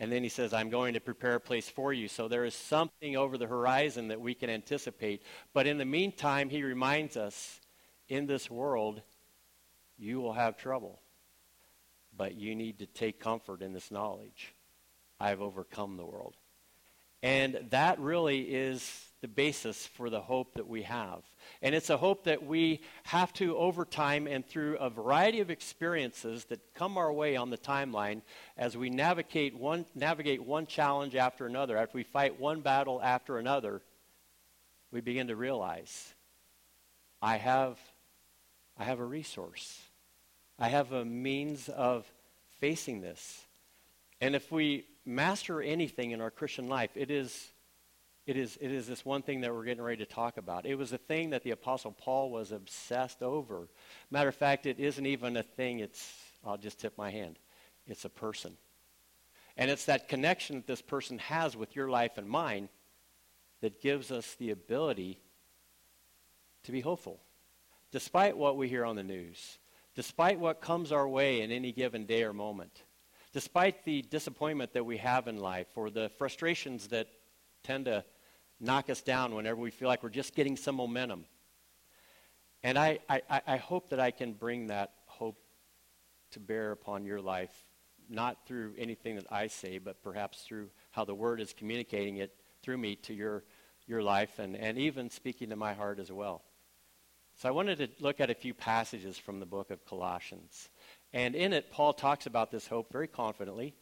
And 0.00 0.10
then 0.10 0.22
he 0.22 0.30
says, 0.30 0.54
I'm 0.54 0.70
going 0.70 0.94
to 0.94 1.00
prepare 1.00 1.34
a 1.34 1.40
place 1.40 1.68
for 1.68 1.92
you. 1.92 2.08
So 2.08 2.26
there 2.26 2.46
is 2.46 2.54
something 2.54 3.18
over 3.18 3.36
the 3.36 3.46
horizon 3.46 4.08
that 4.08 4.20
we 4.20 4.34
can 4.34 4.48
anticipate. 4.48 5.22
But 5.52 5.66
in 5.66 5.76
the 5.76 5.84
meantime, 5.84 6.48
he 6.48 6.62
reminds 6.62 7.18
us 7.18 7.60
in 8.08 8.26
this 8.26 8.50
world, 8.50 9.02
you 9.98 10.22
will 10.22 10.32
have 10.32 10.56
trouble. 10.56 11.02
But 12.16 12.34
you 12.34 12.54
need 12.54 12.78
to 12.78 12.86
take 12.86 13.20
comfort 13.20 13.60
in 13.60 13.74
this 13.74 13.90
knowledge. 13.90 14.54
I 15.20 15.28
have 15.28 15.42
overcome 15.42 15.98
the 15.98 16.06
world. 16.06 16.34
And 17.22 17.66
that 17.70 17.98
really 17.98 18.40
is 18.40 19.04
the 19.20 19.28
basis 19.28 19.86
for 19.86 20.08
the 20.08 20.20
hope 20.20 20.54
that 20.54 20.66
we 20.66 20.82
have. 20.82 21.22
And 21.62 21.74
it's 21.74 21.90
a 21.90 21.96
hope 21.96 22.24
that 22.24 22.46
we 22.46 22.80
have 23.04 23.32
to, 23.34 23.56
over 23.56 23.84
time 23.84 24.26
and 24.26 24.46
through 24.46 24.78
a 24.78 24.88
variety 24.88 25.40
of 25.40 25.50
experiences 25.50 26.46
that 26.46 26.74
come 26.74 26.96
our 26.96 27.12
way 27.12 27.36
on 27.36 27.50
the 27.50 27.58
timeline, 27.58 28.22
as 28.56 28.76
we 28.76 28.88
navigate 28.88 29.54
one, 29.54 29.84
navigate 29.94 30.42
one 30.42 30.66
challenge 30.66 31.14
after 31.14 31.46
another, 31.46 31.76
after 31.76 31.98
we 31.98 32.02
fight 32.02 32.40
one 32.40 32.60
battle 32.60 33.00
after 33.02 33.38
another, 33.38 33.82
we 34.90 35.00
begin 35.02 35.28
to 35.28 35.36
realize 35.36 36.14
I 37.20 37.36
have, 37.36 37.78
I 38.78 38.84
have 38.84 39.00
a 39.00 39.04
resource. 39.04 39.80
I 40.58 40.68
have 40.68 40.92
a 40.92 41.04
means 41.04 41.68
of 41.68 42.10
facing 42.60 43.00
this. 43.00 43.46
And 44.20 44.34
if 44.34 44.50
we 44.50 44.84
master 45.04 45.60
anything 45.60 46.10
in 46.10 46.20
our 46.20 46.30
Christian 46.30 46.68
life, 46.68 46.90
it 46.94 47.10
is, 47.10 47.52
it 48.26 48.36
is, 48.36 48.58
it 48.60 48.70
is 48.70 48.86
this 48.86 49.04
one 49.04 49.22
thing 49.22 49.40
that 49.40 49.54
we're 49.54 49.64
getting 49.64 49.82
ready 49.82 50.04
to 50.04 50.10
talk 50.10 50.36
about. 50.36 50.66
It 50.66 50.76
was 50.76 50.92
a 50.92 50.98
thing 50.98 51.30
that 51.30 51.42
the 51.42 51.50
Apostle 51.50 51.92
Paul 51.92 52.30
was 52.30 52.52
obsessed 52.52 53.22
over. 53.22 53.68
Matter 54.10 54.28
of 54.28 54.34
fact, 54.34 54.66
it 54.66 54.78
isn't 54.78 55.06
even 55.06 55.36
a 55.36 55.42
thing, 55.42 55.80
it's, 55.80 56.12
I'll 56.44 56.58
just 56.58 56.78
tip 56.78 56.96
my 56.96 57.10
hand, 57.10 57.38
it's 57.86 58.04
a 58.04 58.10
person. 58.10 58.56
And 59.56 59.70
it's 59.70 59.86
that 59.86 60.08
connection 60.08 60.56
that 60.56 60.66
this 60.66 60.82
person 60.82 61.18
has 61.18 61.56
with 61.56 61.76
your 61.76 61.90
life 61.90 62.16
and 62.16 62.28
mine 62.28 62.68
that 63.60 63.80
gives 63.80 64.10
us 64.10 64.34
the 64.38 64.50
ability 64.50 65.20
to 66.64 66.72
be 66.72 66.80
hopeful. 66.80 67.20
Despite 67.92 68.36
what 68.36 68.56
we 68.56 68.68
hear 68.68 68.84
on 68.84 68.96
the 68.96 69.02
news, 69.02 69.58
despite 69.94 70.38
what 70.38 70.60
comes 70.60 70.92
our 70.92 71.08
way 71.08 71.40
in 71.40 71.50
any 71.50 71.72
given 71.72 72.06
day 72.06 72.22
or 72.22 72.32
moment, 72.32 72.84
despite 73.32 73.84
the 73.84 74.02
disappointment 74.02 74.72
that 74.72 74.84
we 74.84 74.96
have 74.98 75.28
in 75.28 75.38
life 75.38 75.68
or 75.76 75.90
the 75.90 76.10
frustrations 76.18 76.88
that 76.88 77.08
tend 77.62 77.84
to 77.84 78.04
knock 78.58 78.90
us 78.90 79.02
down 79.02 79.34
whenever 79.34 79.60
we 79.60 79.70
feel 79.70 79.88
like 79.88 80.02
we're 80.02 80.10
just 80.10 80.34
getting 80.34 80.56
some 80.56 80.76
momentum. 80.76 81.24
And 82.62 82.78
I, 82.78 82.98
I, 83.08 83.22
I 83.46 83.56
hope 83.56 83.90
that 83.90 84.00
I 84.00 84.10
can 84.10 84.32
bring 84.34 84.66
that 84.66 84.92
hope 85.06 85.38
to 86.32 86.40
bear 86.40 86.72
upon 86.72 87.04
your 87.04 87.20
life, 87.20 87.52
not 88.08 88.46
through 88.46 88.74
anything 88.78 89.16
that 89.16 89.26
I 89.30 89.46
say, 89.46 89.78
but 89.78 90.02
perhaps 90.02 90.42
through 90.42 90.68
how 90.90 91.04
the 91.04 91.14
Word 91.14 91.40
is 91.40 91.54
communicating 91.54 92.18
it 92.18 92.34
through 92.62 92.78
me 92.78 92.96
to 92.96 93.14
your, 93.14 93.44
your 93.86 94.02
life 94.02 94.38
and, 94.38 94.56
and 94.56 94.78
even 94.78 95.08
speaking 95.08 95.50
to 95.50 95.56
my 95.56 95.72
heart 95.72 95.98
as 95.98 96.12
well. 96.12 96.42
So 97.36 97.48
I 97.48 97.52
wanted 97.52 97.78
to 97.78 97.88
look 98.00 98.20
at 98.20 98.28
a 98.28 98.34
few 98.34 98.52
passages 98.52 99.16
from 99.16 99.40
the 99.40 99.46
book 99.46 99.70
of 99.70 99.86
Colossians. 99.86 100.68
And 101.12 101.34
in 101.34 101.52
it, 101.52 101.70
Paul 101.70 101.92
talks 101.92 102.26
about 102.26 102.50
this 102.50 102.66
hope 102.66 102.92
very 102.92 103.08
confidently. 103.08 103.74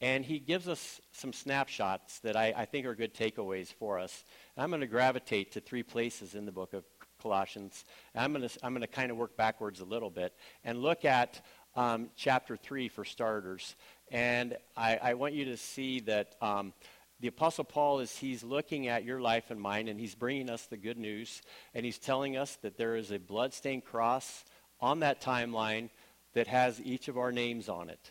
And 0.00 0.24
he 0.24 0.38
gives 0.38 0.66
us 0.66 1.00
some 1.12 1.32
snapshots 1.32 2.20
that 2.20 2.34
I, 2.34 2.54
I 2.56 2.64
think 2.64 2.86
are 2.86 2.94
good 2.94 3.14
takeaways 3.14 3.72
for 3.72 3.98
us. 3.98 4.24
And 4.56 4.64
I'm 4.64 4.70
going 4.70 4.80
to 4.80 4.86
gravitate 4.86 5.52
to 5.52 5.60
three 5.60 5.82
places 5.82 6.34
in 6.34 6.46
the 6.46 6.52
book 6.52 6.72
of 6.72 6.84
Colossians. 7.20 7.84
And 8.14 8.24
I'm 8.24 8.32
going 8.32 8.48
to, 8.48 8.58
I'm 8.62 8.72
going 8.72 8.80
to 8.80 8.86
kind 8.86 9.10
of 9.10 9.18
work 9.18 9.36
backwards 9.36 9.80
a 9.80 9.84
little 9.84 10.08
bit 10.08 10.34
and 10.64 10.78
look 10.78 11.04
at 11.04 11.44
um, 11.76 12.08
chapter 12.16 12.56
3 12.56 12.88
for 12.88 13.04
starters. 13.04 13.76
And 14.10 14.56
I, 14.76 14.96
I, 14.96 15.14
want 15.14 15.34
you 15.34 15.44
to 15.46 15.56
see 15.56 16.00
that 16.00 16.34
um, 16.40 16.72
the 17.20 17.28
Apostle 17.28 17.64
Paul 17.64 18.00
is 18.00 18.16
he's 18.16 18.42
looking 18.42 18.88
at 18.88 19.04
your 19.04 19.20
life 19.20 19.50
and 19.50 19.60
mine, 19.60 19.86
and 19.86 20.00
he's 20.00 20.14
bringing 20.14 20.50
us 20.50 20.66
the 20.66 20.76
good 20.76 20.98
news. 20.98 21.42
And 21.74 21.84
he's 21.84 21.98
telling 21.98 22.36
us 22.36 22.56
that 22.62 22.76
there 22.76 22.96
is 22.96 23.12
a 23.12 23.18
bloodstained 23.18 23.84
cross 23.84 24.44
on 24.80 25.00
that 25.00 25.20
timeline 25.20 25.90
that 26.34 26.46
has 26.46 26.80
each 26.80 27.08
of 27.08 27.18
our 27.18 27.32
names 27.32 27.68
on 27.68 27.88
it, 27.90 28.10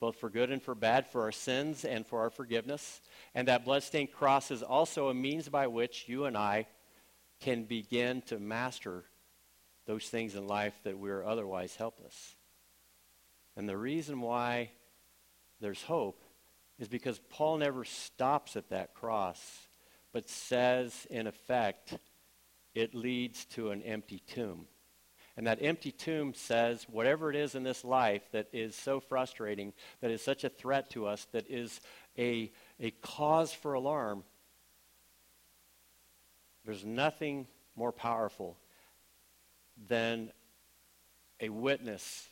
both 0.00 0.16
for 0.16 0.30
good 0.30 0.50
and 0.50 0.62
for 0.62 0.74
bad, 0.74 1.06
for 1.06 1.22
our 1.22 1.32
sins 1.32 1.84
and 1.84 2.06
for 2.06 2.20
our 2.20 2.30
forgiveness. 2.30 3.00
And 3.34 3.48
that 3.48 3.64
bloodstained 3.64 4.12
cross 4.12 4.50
is 4.50 4.62
also 4.62 5.08
a 5.08 5.14
means 5.14 5.48
by 5.48 5.66
which 5.66 6.08
you 6.08 6.24
and 6.24 6.36
I 6.36 6.66
can 7.40 7.64
begin 7.64 8.22
to 8.22 8.38
master 8.38 9.04
those 9.86 10.04
things 10.08 10.34
in 10.34 10.46
life 10.46 10.78
that 10.84 10.98
we're 10.98 11.24
otherwise 11.24 11.76
helpless. 11.76 12.36
And 13.56 13.68
the 13.68 13.76
reason 13.76 14.20
why 14.20 14.70
there's 15.60 15.82
hope 15.82 16.22
is 16.78 16.88
because 16.88 17.20
Paul 17.30 17.58
never 17.58 17.84
stops 17.84 18.56
at 18.56 18.70
that 18.70 18.94
cross, 18.94 19.68
but 20.12 20.28
says, 20.28 21.06
in 21.10 21.26
effect, 21.26 21.94
it 22.74 22.94
leads 22.94 23.44
to 23.46 23.70
an 23.70 23.82
empty 23.82 24.22
tomb. 24.26 24.66
And 25.40 25.46
that 25.46 25.62
empty 25.62 25.90
tomb 25.90 26.34
says, 26.34 26.86
whatever 26.90 27.30
it 27.30 27.34
is 27.34 27.54
in 27.54 27.62
this 27.62 27.82
life 27.82 28.20
that 28.32 28.48
is 28.52 28.76
so 28.76 29.00
frustrating, 29.00 29.72
that 30.02 30.10
is 30.10 30.20
such 30.20 30.44
a 30.44 30.50
threat 30.50 30.90
to 30.90 31.06
us, 31.06 31.26
that 31.32 31.50
is 31.50 31.80
a, 32.18 32.52
a 32.78 32.90
cause 33.00 33.50
for 33.50 33.72
alarm, 33.72 34.22
there's 36.66 36.84
nothing 36.84 37.46
more 37.74 37.90
powerful 37.90 38.58
than 39.88 40.30
a 41.40 41.48
witness 41.48 42.28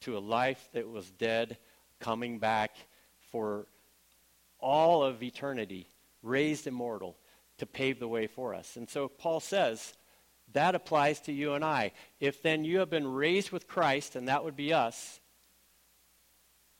to 0.00 0.18
a 0.18 0.18
life 0.18 0.68
that 0.72 0.90
was 0.90 1.08
dead 1.12 1.58
coming 2.00 2.40
back 2.40 2.74
for 3.30 3.66
all 4.58 5.04
of 5.04 5.22
eternity, 5.22 5.86
raised 6.24 6.66
immortal, 6.66 7.16
to 7.58 7.66
pave 7.66 8.00
the 8.00 8.08
way 8.08 8.26
for 8.26 8.52
us. 8.52 8.76
And 8.76 8.90
so 8.90 9.06
Paul 9.06 9.38
says, 9.38 9.94
that 10.52 10.74
applies 10.74 11.20
to 11.22 11.32
you 11.32 11.54
and 11.54 11.64
I. 11.64 11.92
If 12.20 12.42
then 12.42 12.64
you 12.64 12.78
have 12.78 12.90
been 12.90 13.06
raised 13.06 13.50
with 13.50 13.68
Christ, 13.68 14.16
and 14.16 14.28
that 14.28 14.44
would 14.44 14.56
be 14.56 14.72
us, 14.72 15.20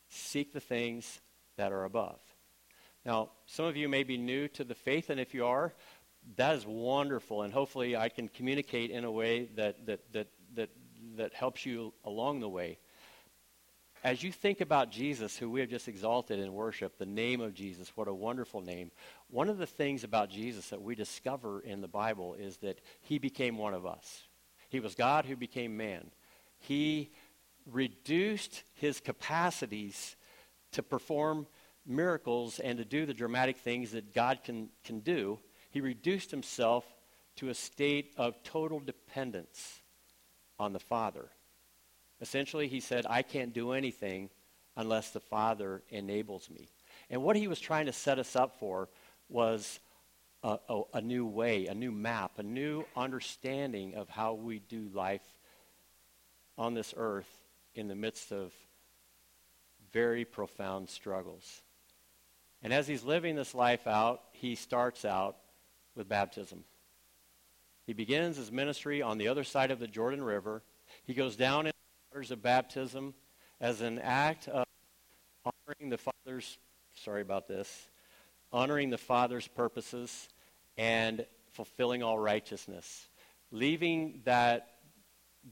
seek 0.08 0.52
the 0.52 0.60
things 0.60 1.20
that 1.56 1.72
are 1.72 1.84
above. 1.84 2.20
Now, 3.04 3.30
some 3.46 3.66
of 3.66 3.76
you 3.76 3.88
may 3.88 4.02
be 4.02 4.16
new 4.16 4.48
to 4.48 4.64
the 4.64 4.74
faith, 4.74 5.10
and 5.10 5.20
if 5.20 5.34
you 5.34 5.46
are, 5.46 5.74
that 6.36 6.56
is 6.56 6.66
wonderful, 6.66 7.42
and 7.42 7.52
hopefully 7.52 7.96
I 7.96 8.08
can 8.08 8.28
communicate 8.28 8.90
in 8.90 9.04
a 9.04 9.10
way 9.10 9.48
that, 9.56 9.86
that, 9.86 10.12
that, 10.12 10.28
that, 10.54 10.70
that 11.16 11.34
helps 11.34 11.64
you 11.64 11.92
along 12.04 12.40
the 12.40 12.48
way. 12.48 12.78
As 14.08 14.22
you 14.22 14.32
think 14.32 14.62
about 14.62 14.90
Jesus, 14.90 15.36
who 15.36 15.50
we 15.50 15.60
have 15.60 15.68
just 15.68 15.86
exalted 15.86 16.38
in 16.38 16.54
worship, 16.54 16.96
the 16.96 17.04
name 17.04 17.42
of 17.42 17.52
Jesus, 17.52 17.92
what 17.94 18.08
a 18.08 18.14
wonderful 18.14 18.62
name. 18.62 18.90
One 19.28 19.50
of 19.50 19.58
the 19.58 19.66
things 19.66 20.02
about 20.02 20.30
Jesus 20.30 20.70
that 20.70 20.80
we 20.80 20.94
discover 20.94 21.60
in 21.60 21.82
the 21.82 21.88
Bible 21.88 22.32
is 22.32 22.56
that 22.62 22.80
he 23.02 23.18
became 23.18 23.58
one 23.58 23.74
of 23.74 23.84
us. 23.84 24.22
He 24.70 24.80
was 24.80 24.94
God 24.94 25.26
who 25.26 25.36
became 25.36 25.76
man. 25.76 26.10
He 26.58 27.10
reduced 27.70 28.62
his 28.72 28.98
capacities 28.98 30.16
to 30.72 30.82
perform 30.82 31.46
miracles 31.84 32.60
and 32.60 32.78
to 32.78 32.86
do 32.86 33.04
the 33.04 33.12
dramatic 33.12 33.58
things 33.58 33.90
that 33.90 34.14
God 34.14 34.40
can, 34.42 34.70
can 34.84 35.00
do. 35.00 35.38
He 35.68 35.82
reduced 35.82 36.30
himself 36.30 36.86
to 37.36 37.50
a 37.50 37.54
state 37.54 38.14
of 38.16 38.42
total 38.42 38.80
dependence 38.80 39.82
on 40.58 40.72
the 40.72 40.80
Father. 40.80 41.28
Essentially, 42.20 42.68
he 42.68 42.80
said, 42.80 43.06
I 43.08 43.22
can't 43.22 43.52
do 43.52 43.72
anything 43.72 44.30
unless 44.76 45.10
the 45.10 45.20
Father 45.20 45.82
enables 45.90 46.50
me. 46.50 46.68
And 47.10 47.22
what 47.22 47.36
he 47.36 47.48
was 47.48 47.60
trying 47.60 47.86
to 47.86 47.92
set 47.92 48.18
us 48.18 48.36
up 48.36 48.58
for 48.58 48.88
was 49.28 49.80
a, 50.42 50.58
a, 50.68 50.82
a, 50.94 51.00
new 51.00 51.26
way, 51.26 51.66
a 51.66 51.74
new 51.74 51.92
map, 51.92 52.38
a 52.38 52.42
new 52.42 52.84
understanding 52.96 53.94
of 53.94 54.08
how 54.08 54.34
we 54.34 54.58
do 54.58 54.88
life 54.94 55.22
on 56.56 56.74
this 56.74 56.94
earth 56.96 57.28
in 57.74 57.88
the 57.88 57.94
midst 57.94 58.32
of 58.32 58.52
very 59.92 60.24
profound 60.24 60.88
struggles. 60.88 61.62
And 62.62 62.72
as 62.72 62.88
he's 62.88 63.04
living 63.04 63.36
this 63.36 63.54
life 63.54 63.86
out, 63.86 64.22
he 64.32 64.54
starts 64.54 65.04
out 65.04 65.36
with 65.94 66.08
baptism. 66.08 66.64
He 67.86 67.92
begins 67.92 68.36
his 68.36 68.52
ministry 68.52 69.00
on 69.00 69.18
the 69.18 69.28
other 69.28 69.44
side 69.44 69.70
of 69.70 69.78
the 69.78 69.86
Jordan 69.86 70.22
River. 70.22 70.62
He 71.04 71.14
goes 71.14 71.36
down 71.36 71.70
waters 72.18 72.30
of 72.32 72.42
baptism 72.42 73.14
as 73.60 73.80
an 73.80 74.00
act 74.00 74.48
of 74.48 74.64
honoring 75.44 75.88
the 75.88 75.98
Father's, 75.98 76.58
sorry 76.96 77.22
about 77.22 77.46
this, 77.46 77.88
honoring 78.52 78.90
the 78.90 78.98
Father's 78.98 79.46
purposes 79.46 80.28
and 80.76 81.24
fulfilling 81.52 82.02
all 82.02 82.18
righteousness. 82.18 83.08
Leaving 83.52 84.22
that, 84.24 84.78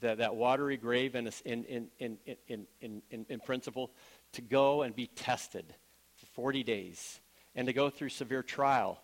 that, 0.00 0.18
that 0.18 0.34
watery 0.34 0.76
grave 0.76 1.14
in, 1.14 1.30
in, 1.44 1.62
in, 1.66 1.88
in, 2.00 2.18
in, 2.48 2.66
in, 2.80 3.02
in, 3.12 3.26
in 3.28 3.38
principle 3.38 3.92
to 4.32 4.42
go 4.42 4.82
and 4.82 4.96
be 4.96 5.06
tested 5.06 5.72
for 6.16 6.26
40 6.26 6.64
days 6.64 7.20
and 7.54 7.68
to 7.68 7.72
go 7.72 7.90
through 7.90 8.08
severe 8.08 8.42
trial. 8.42 9.00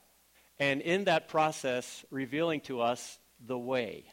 And 0.58 0.80
in 0.80 1.04
that 1.04 1.28
process, 1.28 2.04
revealing 2.10 2.60
to 2.62 2.80
us 2.80 3.20
the 3.46 3.56
way. 3.56 4.06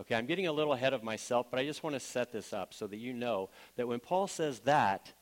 Okay, 0.00 0.14
I'm 0.14 0.26
getting 0.26 0.46
a 0.46 0.52
little 0.52 0.74
ahead 0.74 0.94
of 0.94 1.02
myself, 1.02 1.46
but 1.50 1.58
I 1.58 1.64
just 1.64 1.82
want 1.82 1.94
to 1.94 2.00
set 2.00 2.30
this 2.30 2.52
up 2.52 2.72
so 2.72 2.86
that 2.86 2.98
you 2.98 3.12
know 3.12 3.50
that 3.76 3.88
when 3.88 3.98
Paul 3.98 4.28
says 4.28 4.60
that, 4.60 5.12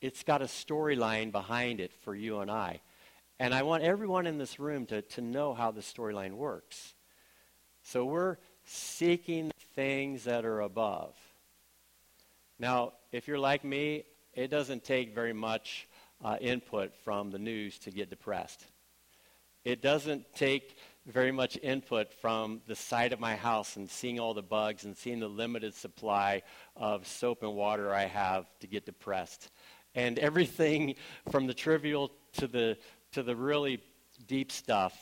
it's 0.00 0.22
got 0.22 0.40
a 0.40 0.46
storyline 0.46 1.30
behind 1.30 1.78
it 1.78 1.92
for 2.02 2.14
you 2.14 2.40
and 2.40 2.50
I. 2.50 2.80
And 3.38 3.52
I 3.52 3.62
want 3.64 3.82
everyone 3.82 4.26
in 4.26 4.38
this 4.38 4.58
room 4.58 4.86
to, 4.86 5.02
to 5.02 5.20
know 5.20 5.52
how 5.52 5.72
the 5.72 5.82
storyline 5.82 6.32
works. 6.32 6.94
So 7.82 8.04
we're 8.06 8.38
seeking 8.64 9.52
things 9.74 10.24
that 10.24 10.46
are 10.46 10.60
above. 10.60 11.14
Now, 12.58 12.94
if 13.10 13.28
you're 13.28 13.38
like 13.38 13.62
me, 13.62 14.04
it 14.32 14.48
doesn't 14.48 14.84
take 14.84 15.14
very 15.14 15.32
much 15.34 15.86
uh, 16.24 16.38
input 16.40 16.94
from 17.04 17.30
the 17.30 17.38
news 17.38 17.78
to 17.80 17.90
get 17.90 18.08
depressed. 18.08 18.64
It 19.64 19.82
doesn't 19.82 20.24
take 20.34 20.76
very 21.06 21.32
much 21.32 21.58
input 21.62 22.12
from 22.12 22.60
the 22.66 22.76
side 22.76 23.12
of 23.12 23.18
my 23.18 23.34
house 23.34 23.76
and 23.76 23.90
seeing 23.90 24.20
all 24.20 24.34
the 24.34 24.42
bugs 24.42 24.84
and 24.84 24.96
seeing 24.96 25.18
the 25.18 25.28
limited 25.28 25.74
supply 25.74 26.42
of 26.76 27.06
soap 27.06 27.42
and 27.42 27.54
water 27.54 27.92
I 27.92 28.04
have 28.04 28.46
to 28.60 28.66
get 28.66 28.86
depressed. 28.86 29.50
And 29.94 30.18
everything 30.18 30.94
from 31.30 31.46
the 31.46 31.54
trivial 31.54 32.12
to 32.34 32.46
the, 32.46 32.78
to 33.12 33.22
the 33.22 33.34
really 33.34 33.80
deep 34.26 34.52
stuff, 34.52 34.94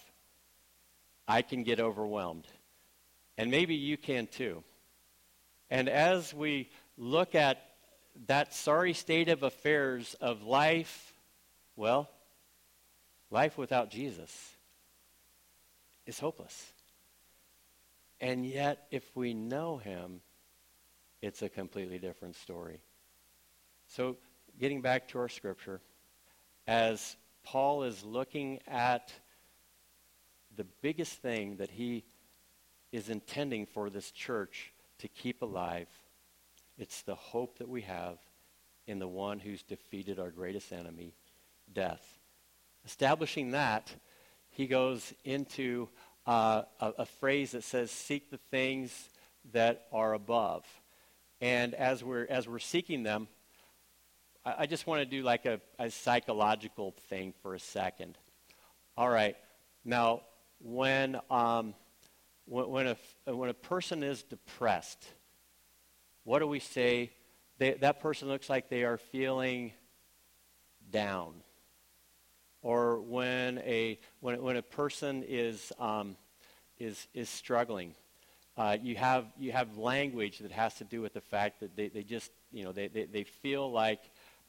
I 1.29 1.43
can 1.43 1.65
get 1.65 1.81
overwhelmed. 1.81 2.47
And 3.37 3.51
maybe 3.51 3.75
you 3.75 3.97
can 3.97 4.27
too. 4.27 4.65
And 5.69 5.89
as 5.89 6.33
we 6.33 6.71
look 6.97 7.35
at 7.35 7.63
that 8.27 8.55
sorry 8.55 8.95
state 8.95 9.29
of 9.29 9.43
affairs 9.43 10.17
of 10.21 10.43
life, 10.43 11.15
well, 11.77 12.11
life 13.31 13.57
without 13.57 13.91
Jesus 13.91 14.57
is 16.07 16.19
hopeless. 16.19 16.73
And 18.21 18.45
yet, 18.45 18.87
if 18.91 19.17
we 19.17 19.33
know 19.35 19.79
him, 19.79 20.21
it's 21.23 21.43
a 21.43 21.49
completely 21.49 21.99
different 21.99 22.37
story. 22.37 22.81
So, 23.87 24.17
getting 24.59 24.83
back 24.83 25.09
to 25.09 25.19
our 25.19 25.29
scripture, 25.29 25.81
as 26.67 27.17
Paul 27.43 27.83
is 27.85 28.05
looking 28.05 28.61
at 28.67 29.13
the 30.57 30.67
biggest 30.83 31.15
thing 31.23 31.57
that 31.57 31.71
he 31.71 32.05
is 32.93 33.09
intending 33.09 33.67
for 33.67 33.89
this 33.89 34.11
church 34.11 34.73
to 34.99 35.09
keep 35.09 35.43
alive, 35.43 35.89
it's 36.79 37.03
the 37.03 37.15
hope 37.15 37.59
that 37.59 37.69
we 37.69 37.83
have 37.83 38.19
in 38.87 38.99
the 38.99 39.09
one 39.09 39.39
who's 39.39 39.63
defeated 39.63 40.19
our 40.19 40.31
greatest 40.31 40.73
enemy, 40.73 41.15
death. 41.73 42.19
Establishing 42.85 43.53
that, 43.53 43.95
he 44.61 44.67
goes 44.67 45.15
into 45.25 45.89
uh, 46.27 46.63
a, 46.81 46.93
a 46.99 47.07
phrase 47.07 47.53
that 47.53 47.65
says, 47.65 47.91
Seek 47.91 48.31
the 48.31 48.39
things 48.51 49.09
that 49.53 49.87
are 49.91 50.13
above. 50.13 50.67
And 51.41 51.73
as 51.73 52.05
we're, 52.05 52.27
as 52.29 52.47
we're 52.47 52.59
seeking 52.59 53.03
them, 53.03 53.27
I, 54.45 54.55
I 54.59 54.67
just 54.67 54.87
want 54.87 55.01
to 55.01 55.07
do 55.07 55.23
like 55.23 55.47
a, 55.47 55.63
a 55.79 55.91
psychological 55.91 56.95
thing 57.09 57.33
for 57.41 57.55
a 57.55 57.59
second. 57.59 58.19
All 58.99 59.09
right. 59.09 59.35
Now, 59.83 60.21
when, 60.59 61.19
um, 61.31 61.73
when, 62.45 62.69
when, 62.69 62.87
a, 62.89 63.35
when 63.35 63.49
a 63.49 63.55
person 63.55 64.03
is 64.03 64.23
depressed, 64.23 65.03
what 66.25 66.41
do 66.41 66.47
we 66.47 66.61
say? 66.61 67.13
They, 67.57 67.73
that 67.81 68.01
person 68.01 68.29
looks 68.29 68.51
like 68.51 68.69
they 68.69 68.85
are 68.85 68.99
feeling 68.99 69.73
down 70.91 71.37
or 72.63 73.01
when 73.01 73.59
a, 73.59 73.99
when, 74.21 74.43
when 74.43 74.57
a 74.57 74.63
person 74.63 75.25
is, 75.27 75.73
um, 75.79 76.17
is, 76.79 77.07
is 77.15 77.29
struggling. 77.29 77.95
Uh, 78.57 78.77
you, 78.83 78.97
have, 78.97 79.27
you 79.39 79.53
have 79.53 79.79
language 79.79 80.39
that 80.39 80.51
has 80.53 80.75
to 80.75 80.85
do 80.85 81.01
with 81.01 81.15
the 81.15 81.21
fact 81.21 81.61
that 81.61 81.77
they, 81.77 81.89
they 81.89 82.03
just, 82.03 82.31
you 82.53 82.65
know, 82.65 82.73
they, 82.73 82.89
they, 82.89 83.05
they 83.05 83.25
feel 83.25 83.71
like 83.71 84.01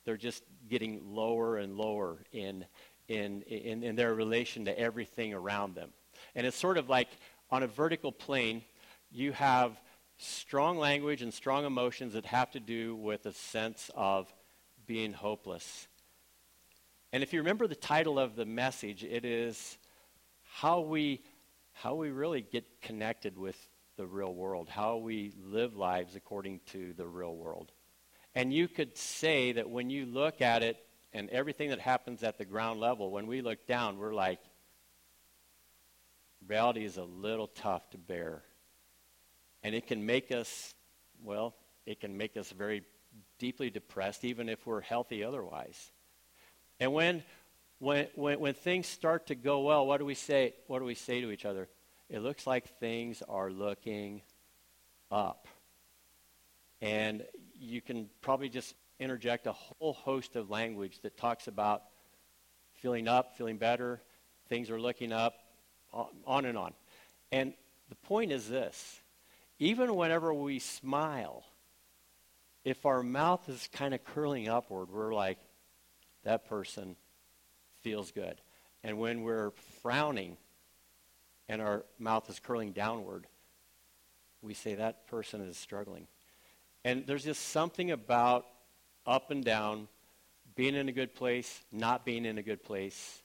they're 0.03 0.17
just 0.17 0.43
getting 0.69 1.01
lower 1.13 1.57
and 1.57 1.77
lower 1.77 2.17
in, 2.33 2.65
in, 3.07 3.41
in, 3.43 3.83
in 3.83 3.95
their 3.95 4.13
relation 4.13 4.65
to 4.65 4.77
everything 4.77 5.33
around 5.33 5.75
them. 5.75 5.89
And 6.35 6.45
it's 6.47 6.57
sort 6.57 6.77
of 6.77 6.89
like 6.89 7.07
on 7.49 7.63
a 7.63 7.67
vertical 7.67 8.11
plane, 8.11 8.63
you 9.11 9.31
have 9.33 9.79
strong 10.17 10.77
language 10.77 11.21
and 11.21 11.33
strong 11.33 11.65
emotions 11.65 12.13
that 12.13 12.25
have 12.25 12.51
to 12.51 12.59
do 12.59 12.95
with 12.95 13.25
a 13.25 13.33
sense 13.33 13.89
of 13.95 14.31
being 14.87 15.13
hopeless. 15.13 15.87
And 17.13 17.23
if 17.23 17.33
you 17.33 17.39
remember 17.39 17.67
the 17.67 17.75
title 17.75 18.17
of 18.17 18.35
the 18.35 18.45
message, 18.45 19.03
it 19.03 19.25
is 19.25 19.77
how 20.43 20.79
we, 20.81 21.21
how 21.73 21.95
we 21.95 22.09
really 22.09 22.41
get 22.41 22.81
connected 22.81 23.37
with 23.37 23.57
the 23.97 24.05
real 24.05 24.33
world, 24.33 24.69
how 24.69 24.97
we 24.97 25.33
live 25.43 25.75
lives 25.75 26.15
according 26.15 26.61
to 26.67 26.93
the 26.93 27.05
real 27.05 27.35
world. 27.35 27.71
And 28.33 28.53
you 28.53 28.69
could 28.69 28.97
say 28.97 29.51
that 29.53 29.69
when 29.69 29.89
you 29.89 30.05
look 30.05 30.41
at 30.41 30.63
it 30.63 30.77
and 31.11 31.29
everything 31.29 31.69
that 31.71 31.79
happens 31.79 32.23
at 32.23 32.37
the 32.37 32.45
ground 32.45 32.79
level, 32.79 33.11
when 33.11 33.27
we 33.27 33.41
look 33.41 33.67
down, 33.67 33.97
we're 33.97 34.13
like, 34.13 34.39
reality 36.47 36.85
is 36.85 36.95
a 36.95 37.03
little 37.03 37.47
tough 37.47 37.89
to 37.89 37.97
bear. 37.97 38.41
And 39.63 39.75
it 39.75 39.85
can 39.85 40.05
make 40.05 40.31
us, 40.31 40.73
well, 41.21 41.55
it 41.85 41.99
can 41.99 42.15
make 42.15 42.37
us 42.37 42.51
very 42.51 42.83
deeply 43.37 43.69
depressed, 43.69 44.23
even 44.23 44.47
if 44.47 44.65
we're 44.65 44.81
healthy 44.81 45.25
otherwise. 45.25 45.91
And 46.81 46.91
when, 46.93 47.23
when, 47.77 48.07
when, 48.15 48.39
when 48.39 48.53
things 48.55 48.87
start 48.87 49.27
to 49.27 49.35
go 49.35 49.61
well, 49.61 49.85
what 49.85 49.99
do 49.99 50.05
we 50.05 50.15
say? 50.15 50.55
What 50.65 50.79
do 50.79 50.85
we 50.85 50.95
say 50.95 51.21
to 51.21 51.29
each 51.29 51.45
other? 51.45 51.69
It 52.09 52.19
looks 52.19 52.47
like 52.47 52.79
things 52.79 53.21
are 53.29 53.51
looking 53.51 54.23
up. 55.11 55.47
And 56.81 57.23
you 57.59 57.81
can 57.81 58.09
probably 58.21 58.49
just 58.49 58.73
interject 58.99 59.45
a 59.45 59.51
whole 59.51 59.93
host 59.93 60.35
of 60.35 60.49
language 60.49 60.99
that 61.03 61.15
talks 61.17 61.47
about 61.47 61.83
feeling 62.81 63.07
up, 63.07 63.37
feeling 63.37 63.57
better, 63.57 64.01
things 64.49 64.71
are 64.71 64.81
looking 64.81 65.13
up, 65.13 65.35
on 65.93 66.45
and 66.45 66.57
on. 66.57 66.73
And 67.31 67.53
the 67.89 67.95
point 67.95 68.31
is 68.31 68.49
this 68.49 69.01
even 69.59 69.95
whenever 69.95 70.33
we 70.33 70.57
smile, 70.57 71.43
if 72.65 72.87
our 72.87 73.03
mouth 73.03 73.47
is 73.49 73.69
kind 73.71 73.93
of 73.93 74.03
curling 74.03 74.49
upward, 74.49 74.89
we're 74.89 75.13
like, 75.13 75.37
that 76.23 76.45
person 76.45 76.95
feels 77.81 78.11
good. 78.11 78.41
And 78.83 78.97
when 78.97 79.23
we're 79.23 79.51
frowning 79.81 80.37
and 81.47 81.61
our 81.61 81.83
mouth 81.99 82.29
is 82.29 82.39
curling 82.39 82.71
downward, 82.71 83.27
we 84.41 84.53
say 84.53 84.75
that 84.75 85.07
person 85.07 85.41
is 85.41 85.57
struggling. 85.57 86.07
And 86.83 87.05
there's 87.05 87.23
just 87.23 87.49
something 87.49 87.91
about 87.91 88.45
up 89.05 89.31
and 89.31 89.43
down, 89.43 89.87
being 90.55 90.75
in 90.75 90.89
a 90.89 90.91
good 90.91 91.13
place, 91.13 91.61
not 91.71 92.05
being 92.05 92.25
in 92.25 92.37
a 92.37 92.43
good 92.43 92.63
place, 92.63 93.21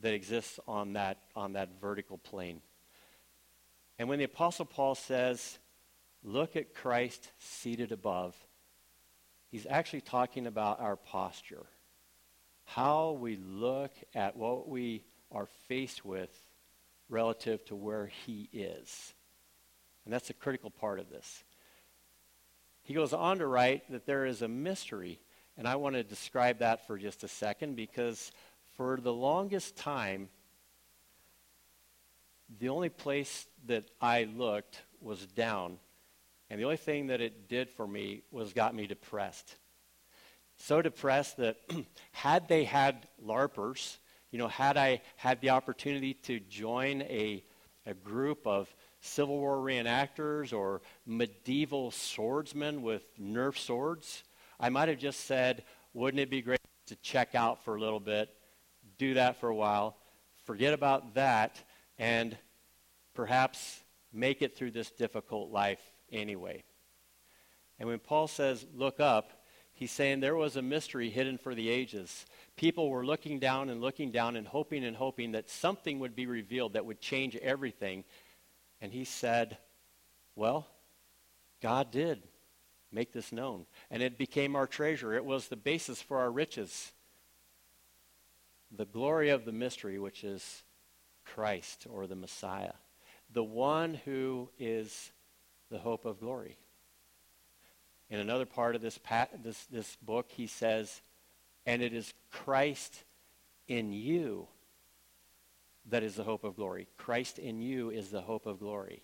that 0.00 0.14
exists 0.14 0.58
on 0.66 0.94
that, 0.94 1.18
on 1.36 1.52
that 1.52 1.80
vertical 1.80 2.18
plane. 2.18 2.60
And 3.98 4.08
when 4.08 4.18
the 4.18 4.24
Apostle 4.24 4.64
Paul 4.64 4.94
says, 4.94 5.58
look 6.24 6.56
at 6.56 6.74
Christ 6.74 7.30
seated 7.38 7.92
above, 7.92 8.34
he's 9.50 9.66
actually 9.68 10.00
talking 10.00 10.46
about 10.46 10.80
our 10.80 10.96
posture 10.96 11.66
how 12.64 13.12
we 13.12 13.36
look 13.36 13.92
at 14.14 14.36
what 14.36 14.68
we 14.68 15.04
are 15.30 15.46
faced 15.68 16.04
with 16.04 16.30
relative 17.08 17.64
to 17.66 17.76
where 17.76 18.06
he 18.06 18.48
is. 18.52 19.14
And 20.04 20.12
that's 20.12 20.30
a 20.30 20.34
critical 20.34 20.70
part 20.70 20.98
of 20.98 21.10
this. 21.10 21.44
He 22.82 22.94
goes 22.94 23.12
on 23.12 23.38
to 23.38 23.46
write 23.46 23.90
that 23.90 24.06
there 24.06 24.26
is 24.26 24.42
a 24.42 24.48
mystery, 24.48 25.20
and 25.56 25.68
I 25.68 25.76
want 25.76 25.94
to 25.94 26.02
describe 26.02 26.58
that 26.58 26.86
for 26.86 26.98
just 26.98 27.22
a 27.22 27.28
second 27.28 27.76
because 27.76 28.32
for 28.76 28.96
the 28.96 29.12
longest 29.12 29.76
time, 29.76 30.28
the 32.58 32.68
only 32.68 32.88
place 32.88 33.46
that 33.66 33.84
I 34.00 34.24
looked 34.24 34.82
was 35.00 35.24
down, 35.26 35.78
and 36.50 36.58
the 36.58 36.64
only 36.64 36.76
thing 36.76 37.06
that 37.08 37.20
it 37.20 37.48
did 37.48 37.70
for 37.70 37.86
me 37.86 38.22
was 38.30 38.52
got 38.52 38.74
me 38.74 38.86
depressed 38.86 39.56
so 40.62 40.80
depressed 40.80 41.38
that 41.38 41.56
had 42.12 42.46
they 42.46 42.62
had 42.62 43.08
LARPers, 43.24 43.96
you 44.30 44.38
know, 44.38 44.46
had 44.46 44.76
I 44.76 45.02
had 45.16 45.40
the 45.40 45.50
opportunity 45.50 46.14
to 46.14 46.38
join 46.38 47.02
a, 47.02 47.42
a 47.84 47.94
group 47.94 48.46
of 48.46 48.72
Civil 49.00 49.38
War 49.38 49.56
reenactors 49.56 50.56
or 50.56 50.80
medieval 51.04 51.90
swordsmen 51.90 52.82
with 52.82 53.02
Nerf 53.20 53.58
swords, 53.58 54.22
I 54.60 54.68
might 54.68 54.88
have 54.88 54.98
just 54.98 55.26
said, 55.26 55.64
wouldn't 55.94 56.20
it 56.20 56.30
be 56.30 56.42
great 56.42 56.60
to 56.86 56.96
check 56.96 57.34
out 57.34 57.64
for 57.64 57.74
a 57.74 57.80
little 57.80 58.00
bit, 58.00 58.32
do 58.98 59.14
that 59.14 59.40
for 59.40 59.48
a 59.48 59.54
while, 59.54 59.96
forget 60.44 60.72
about 60.72 61.14
that, 61.14 61.60
and 61.98 62.36
perhaps 63.14 63.82
make 64.12 64.42
it 64.42 64.56
through 64.56 64.70
this 64.70 64.92
difficult 64.92 65.50
life 65.50 65.80
anyway. 66.12 66.62
And 67.80 67.88
when 67.88 67.98
Paul 67.98 68.28
says, 68.28 68.64
look 68.76 69.00
up, 69.00 69.41
He's 69.82 69.90
saying 69.90 70.20
there 70.20 70.36
was 70.36 70.54
a 70.54 70.62
mystery 70.62 71.10
hidden 71.10 71.38
for 71.38 71.56
the 71.56 71.68
ages. 71.68 72.24
People 72.54 72.88
were 72.88 73.04
looking 73.04 73.40
down 73.40 73.68
and 73.68 73.80
looking 73.80 74.12
down 74.12 74.36
and 74.36 74.46
hoping 74.46 74.84
and 74.84 74.96
hoping 74.96 75.32
that 75.32 75.50
something 75.50 75.98
would 75.98 76.14
be 76.14 76.26
revealed 76.26 76.74
that 76.74 76.86
would 76.86 77.00
change 77.00 77.34
everything. 77.34 78.04
And 78.80 78.92
he 78.92 79.04
said, 79.04 79.58
Well, 80.36 80.68
God 81.60 81.90
did 81.90 82.22
make 82.92 83.12
this 83.12 83.32
known. 83.32 83.66
And 83.90 84.04
it 84.04 84.18
became 84.18 84.54
our 84.54 84.68
treasure, 84.68 85.14
it 85.14 85.24
was 85.24 85.48
the 85.48 85.56
basis 85.56 86.00
for 86.00 86.18
our 86.18 86.30
riches. 86.30 86.92
The 88.70 88.86
glory 88.86 89.30
of 89.30 89.44
the 89.44 89.50
mystery, 89.50 89.98
which 89.98 90.22
is 90.22 90.62
Christ 91.24 91.88
or 91.90 92.06
the 92.06 92.14
Messiah, 92.14 92.74
the 93.32 93.42
one 93.42 93.94
who 94.04 94.48
is 94.60 95.10
the 95.72 95.78
hope 95.80 96.04
of 96.04 96.20
glory. 96.20 96.56
In 98.12 98.20
another 98.20 98.44
part 98.44 98.76
of 98.76 98.82
this, 98.82 99.00
this, 99.42 99.64
this 99.70 99.96
book, 100.02 100.26
he 100.28 100.46
says, 100.46 101.00
and 101.64 101.80
it 101.80 101.94
is 101.94 102.12
Christ 102.30 103.04
in 103.68 103.90
you, 103.90 104.48
that 105.88 106.02
is 106.02 106.16
the 106.16 106.22
hope 106.22 106.44
of 106.44 106.54
glory. 106.54 106.88
Christ 106.98 107.38
in 107.38 107.62
you 107.62 107.88
is 107.88 108.10
the 108.10 108.20
hope 108.20 108.44
of 108.44 108.60
glory. 108.60 109.00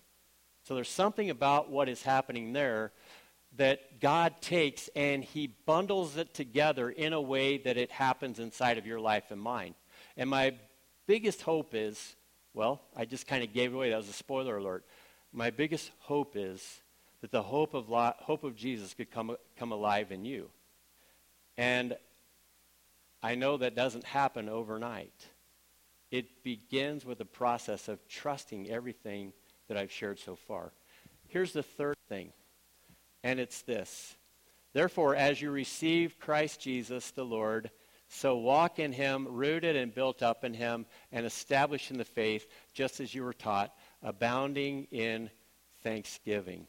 So 0.65 0.75
there's 0.75 0.91
something 0.91 1.31
about 1.31 1.71
what 1.71 1.89
is 1.89 2.03
happening 2.03 2.53
there 2.53 2.93
that 3.57 3.99
God 3.99 4.43
takes 4.43 4.91
and 4.95 5.25
he 5.25 5.55
bundles 5.65 6.19
it 6.19 6.35
together 6.35 6.91
in 6.91 7.15
a 7.15 7.21
way 7.21 7.57
that 7.57 7.79
it 7.79 7.91
happens 7.91 8.39
inside 8.39 8.77
of 8.77 8.87
your 8.87 9.01
life 9.01 9.31
and 9.31 9.41
mine. 9.41 9.75
And 10.19 10.29
my 10.29 10.53
biggest 11.07 11.41
hope 11.41 11.71
is, 11.75 12.15
well, 12.53 12.83
I 12.95 13.07
just 13.07 13.27
kind 13.27 13.43
of 13.43 13.55
gave 13.55 13.73
away. 13.73 13.89
That 13.89 13.97
was 13.97 14.11
a 14.11 14.13
spoiler 14.13 14.59
alert. 14.59 14.85
My 15.33 15.49
biggest 15.49 15.93
hope 16.01 16.37
is 16.37 16.83
that 17.21 17.33
the 17.33 17.43
hope 17.43 17.75
of, 17.75 17.87
hope 18.21 18.45
of 18.45 18.55
Jesus 18.55 18.95
could 18.95 19.11
come, 19.11 19.37
come 19.57 19.73
alive 19.73 20.13
in 20.13 20.25
you. 20.25 20.51
And 21.57 21.97
I 23.23 23.35
know 23.35 23.57
that 23.57 23.75
doesn't 23.75 24.05
happen 24.05 24.49
overnight. 24.49 25.27
It 26.11 26.43
begins 26.43 27.05
with 27.05 27.21
a 27.21 27.25
process 27.25 27.89
of 27.89 28.07
trusting 28.09 28.71
everything 28.71 29.33
that 29.67 29.77
I've 29.77 29.93
shared 29.93 30.19
so 30.19 30.37
far. 30.37 30.73
Here's 31.27 31.53
the 31.53 31.63
third 31.63 31.97
thing, 32.09 32.33
and 33.23 33.39
it's 33.39 33.63
this. 33.63 34.17
Therefore, 34.73 35.15
as 35.17 35.43
you 35.43 35.51
receive 35.51 36.19
Christ 36.19 36.61
Jesus 36.61 37.11
the 37.11 37.25
Lord, 37.25 37.71
so 38.09 38.37
walk 38.37 38.79
in 38.79 38.93
him, 38.93 39.27
rooted 39.29 39.77
and 39.77 39.95
built 39.95 40.23
up 40.23 40.45
in 40.45 40.55
him, 40.55 40.87
and 41.13 41.27
established 41.27 41.91
in 41.91 41.99
the 41.99 42.05
faith, 42.05 42.47
just 42.73 43.01
as 43.01 43.15
you 43.15 43.25
were 43.25 43.35
taught, 43.35 43.75
abounding 44.03 44.87
in 44.91 45.29
thanksgiving. 45.83 46.67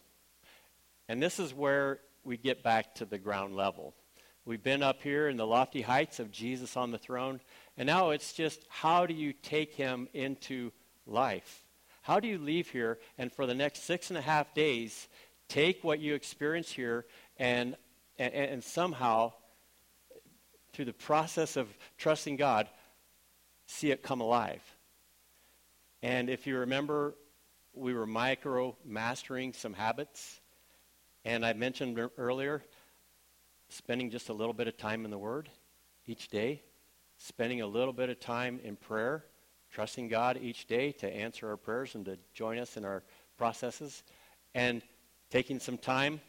And 1.10 1.22
this 1.22 1.40
is 1.40 1.56
where 1.56 2.00
we 2.24 2.38
get 2.38 2.62
back 2.62 2.94
to 2.96 3.06
the 3.06 3.18
ground 3.18 3.56
level. 3.56 3.96
We've 4.46 4.62
been 4.62 4.84
up 4.84 5.02
here 5.02 5.28
in 5.28 5.38
the 5.38 5.48
lofty 5.48 5.82
heights 5.82 6.20
of 6.20 6.32
Jesus 6.32 6.78
on 6.78 6.92
the 6.92 7.00
throne, 7.00 7.42
and 7.78 7.88
now 7.88 8.12
it's 8.12 8.32
just 8.32 8.64
how 8.70 9.08
do 9.08 9.16
you 9.16 9.34
take 9.34 9.74
him 9.74 10.08
into 10.14 10.72
life? 11.08 11.64
How 12.04 12.20
do 12.20 12.28
you 12.28 12.38
leave 12.38 12.70
here 12.70 13.00
and 13.18 13.34
for 13.34 13.48
the 13.48 13.56
next 13.56 13.86
six 13.86 14.12
and 14.12 14.20
a 14.20 14.22
half 14.22 14.54
days 14.54 15.08
take 15.48 15.84
what 15.84 16.00
you 16.00 16.14
experience 16.14 16.72
here 16.72 17.06
and, 17.38 17.76
and, 18.20 18.34
and 18.34 18.64
somehow, 18.64 19.34
through 20.74 20.86
the 20.86 20.94
process 20.94 21.58
of 21.58 21.68
trusting 21.98 22.36
God, 22.36 22.68
see 23.66 23.90
it 23.90 24.04
come 24.04 24.22
alive? 24.22 24.62
And 26.04 26.30
if 26.30 26.46
you 26.46 26.60
remember, 26.60 27.16
we 27.74 27.96
were 27.96 28.06
micro 28.06 28.78
mastering 28.86 29.54
some 29.54 29.74
habits. 29.74 30.39
And 31.30 31.46
I 31.46 31.54
mentioned 31.54 32.00
earlier 32.18 32.64
spending 33.68 34.10
just 34.10 34.30
a 34.30 34.34
little 34.34 34.52
bit 34.52 34.68
of 34.68 34.78
time 34.78 35.06
in 35.06 35.12
the 35.12 35.18
Word 35.20 35.48
each 36.08 36.28
day, 36.30 36.64
spending 37.20 37.62
a 37.62 37.68
little 37.68 37.94
bit 37.94 38.10
of 38.10 38.20
time 38.20 38.60
in 38.64 38.76
prayer, 38.76 39.26
trusting 39.72 40.08
God 40.08 40.40
each 40.42 40.66
day 40.66 40.92
to 40.94 41.08
answer 41.08 41.48
our 41.48 41.56
prayers 41.56 41.94
and 41.94 42.04
to 42.06 42.18
join 42.34 42.58
us 42.58 42.78
in 42.78 42.84
our 42.84 43.04
processes, 43.38 44.02
and 44.56 44.82
taking 45.30 45.60
some 45.60 45.78
time, 45.78 46.20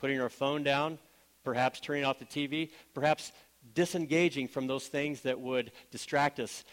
putting 0.00 0.20
our 0.20 0.28
phone 0.28 0.64
down, 0.64 0.98
perhaps 1.44 1.78
turning 1.78 2.04
off 2.04 2.18
the 2.18 2.24
TV, 2.24 2.72
perhaps 2.92 3.30
disengaging 3.72 4.48
from 4.48 4.66
those 4.66 4.88
things 4.88 5.20
that 5.20 5.38
would 5.38 5.70
distract 5.92 6.40
us 6.40 6.64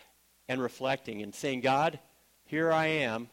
and 0.50 0.60
reflecting 0.60 1.22
and 1.22 1.36
saying, 1.36 1.62
God, 1.62 2.00
here 2.44 2.72
I 2.72 2.88
am. 2.88 3.30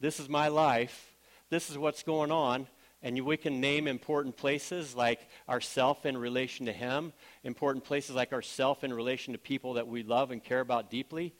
This 0.00 0.20
is 0.20 0.28
my 0.28 0.48
life. 0.48 1.14
This 1.48 1.70
is 1.70 1.78
what's 1.78 2.02
going 2.02 2.30
on. 2.30 2.66
And 3.02 3.18
we 3.24 3.36
can 3.38 3.60
name 3.60 3.88
important 3.88 4.36
places 4.36 4.94
like 4.94 5.26
ourself 5.48 6.04
in 6.04 6.18
relation 6.18 6.66
to 6.66 6.72
Him, 6.72 7.12
important 7.44 7.84
places 7.84 8.14
like 8.14 8.32
ourself 8.32 8.84
in 8.84 8.92
relation 8.92 9.32
to 9.32 9.38
people 9.38 9.74
that 9.74 9.88
we 9.88 10.02
love 10.02 10.30
and 10.30 10.44
care 10.44 10.60
about 10.60 10.90
deeply, 10.90 11.34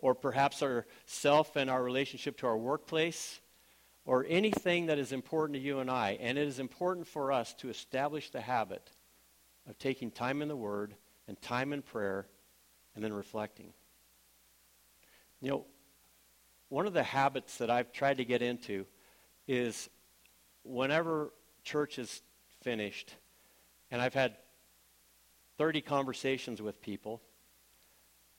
or 0.00 0.14
perhaps 0.14 0.62
ourself 0.62 1.56
and 1.56 1.70
our 1.70 1.82
relationship 1.82 2.36
to 2.38 2.46
our 2.46 2.56
workplace, 2.56 3.40
or 4.04 4.26
anything 4.28 4.86
that 4.86 4.98
is 4.98 5.12
important 5.12 5.54
to 5.54 5.62
you 5.62 5.78
and 5.78 5.90
I. 5.90 6.18
And 6.20 6.36
it 6.36 6.48
is 6.48 6.58
important 6.58 7.06
for 7.06 7.30
us 7.30 7.54
to 7.54 7.70
establish 7.70 8.30
the 8.30 8.40
habit 8.40 8.90
of 9.68 9.78
taking 9.78 10.10
time 10.10 10.42
in 10.42 10.48
the 10.48 10.56
Word 10.56 10.94
and 11.28 11.40
time 11.40 11.72
in 11.72 11.80
prayer 11.80 12.26
and 12.94 13.04
then 13.04 13.12
reflecting. 13.12 13.72
You 15.40 15.50
know, 15.50 15.64
one 16.68 16.86
of 16.86 16.92
the 16.92 17.02
habits 17.02 17.58
that 17.58 17.70
I've 17.70 17.92
tried 17.92 18.18
to 18.18 18.24
get 18.24 18.42
into 18.42 18.84
is 19.46 19.88
whenever 20.64 21.32
church 21.62 21.98
is 21.98 22.22
finished, 22.62 23.14
and 23.90 24.02
I've 24.02 24.14
had 24.14 24.36
30 25.58 25.82
conversations 25.82 26.60
with 26.60 26.80
people, 26.82 27.20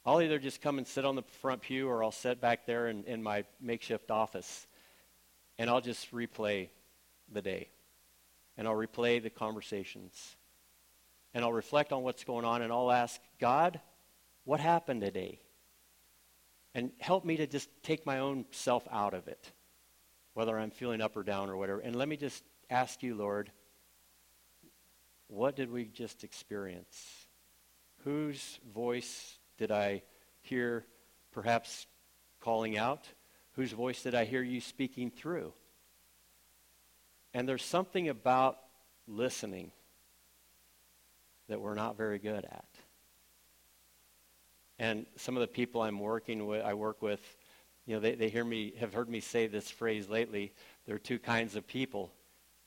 I'll 0.06 0.22
either 0.22 0.38
just 0.38 0.62
come 0.62 0.78
and 0.78 0.86
sit 0.86 1.06
on 1.06 1.16
the 1.16 1.24
front 1.42 1.62
pew 1.62 1.88
or 1.88 2.04
I'll 2.04 2.12
sit 2.12 2.42
back 2.42 2.66
there 2.66 2.90
in, 2.90 3.04
in 3.06 3.24
my 3.24 3.46
makeshift 3.60 4.12
office 4.12 4.68
and 5.58 5.70
I'll 5.70 5.82
just 5.82 6.12
replay 6.12 6.70
the 7.32 7.42
day. 7.42 7.70
And 8.58 8.68
I'll 8.68 8.76
replay 8.76 9.22
the 9.22 9.30
conversations. 9.30 10.36
And 11.34 11.44
I'll 11.44 11.54
reflect 11.54 11.92
on 11.92 12.04
what's 12.04 12.24
going 12.24 12.46
on 12.46 12.62
and 12.62 12.72
I'll 12.72 12.92
ask, 12.92 13.20
God, 13.40 13.80
what 14.44 14.60
happened 14.60 15.02
today? 15.02 15.40
And 16.76 16.92
help 17.00 17.26
me 17.26 17.38
to 17.38 17.48
just 17.48 17.70
take 17.82 18.06
my 18.06 18.20
own 18.20 18.46
self 18.52 18.88
out 18.92 19.14
of 19.14 19.28
it 19.28 19.52
whether 20.36 20.60
I'm 20.60 20.70
feeling 20.70 21.02
up 21.02 21.18
or 21.18 21.24
down 21.24 21.50
or 21.50 21.58
whatever. 21.58 21.80
And 21.80 21.96
let 21.96 22.08
me 22.08 22.18
just 22.18 22.44
ask 22.70 23.02
you, 23.02 23.16
Lord, 23.16 23.52
what 25.28 25.56
did 25.56 25.72
we 25.72 25.86
just 25.86 26.24
experience? 26.24 27.26
Whose 28.04 28.60
voice 28.74 29.40
did 29.58 29.72
I 29.72 30.04
hear 30.42 30.86
perhaps 31.32 31.88
calling 32.42 32.78
out? 32.78 33.08
Whose 33.54 33.72
voice 33.72 34.04
did 34.04 34.14
I 34.14 34.26
hear 34.26 34.44
you 34.44 34.60
speaking 34.60 35.10
through? 35.10 35.54
And 37.34 37.48
there's 37.48 37.64
something 37.64 38.10
about 38.10 38.60
listening 39.08 39.72
that 41.48 41.62
we're 41.62 41.76
not 41.76 41.96
very 41.98 42.20
good 42.20 42.44
at. 42.44 42.66
And 44.80 45.06
some 45.16 45.38
of 45.38 45.42
the 45.42 45.48
people 45.48 45.82
I'm 45.82 46.00
working 46.00 46.46
with, 46.46 46.64
I 46.64 46.74
work 46.74 47.02
with, 47.02 47.22
you 47.86 47.96
know, 47.96 48.00
they, 48.00 48.16
they 48.16 48.30
hear 48.30 48.44
me, 48.44 48.74
have 48.80 48.94
heard 48.94 49.10
me 49.10 49.20
say 49.20 49.48
this 49.48 49.70
phrase 49.70 50.10
lately. 50.10 50.54
There 50.86 50.96
are 50.96 51.00
two 51.00 51.20
kinds 51.20 51.56
of 51.56 51.68
people. 51.68 52.12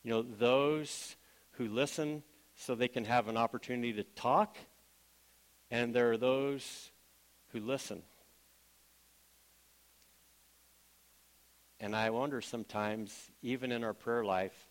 You 0.04 0.10
know, 0.12 0.22
those 0.22 1.16
who 1.52 1.68
listen 1.68 2.22
so 2.54 2.74
they 2.74 2.88
can 2.88 3.04
have 3.04 3.28
an 3.28 3.36
opportunity 3.36 3.92
to 3.94 4.04
talk, 4.04 4.56
and 5.70 5.94
there 5.94 6.10
are 6.12 6.16
those 6.16 6.90
who 7.52 7.60
listen. 7.60 8.02
And 11.80 11.94
I 11.94 12.10
wonder 12.10 12.40
sometimes, 12.40 13.30
even 13.42 13.70
in 13.70 13.84
our 13.84 13.94
prayer 13.94 14.24
life, 14.24 14.66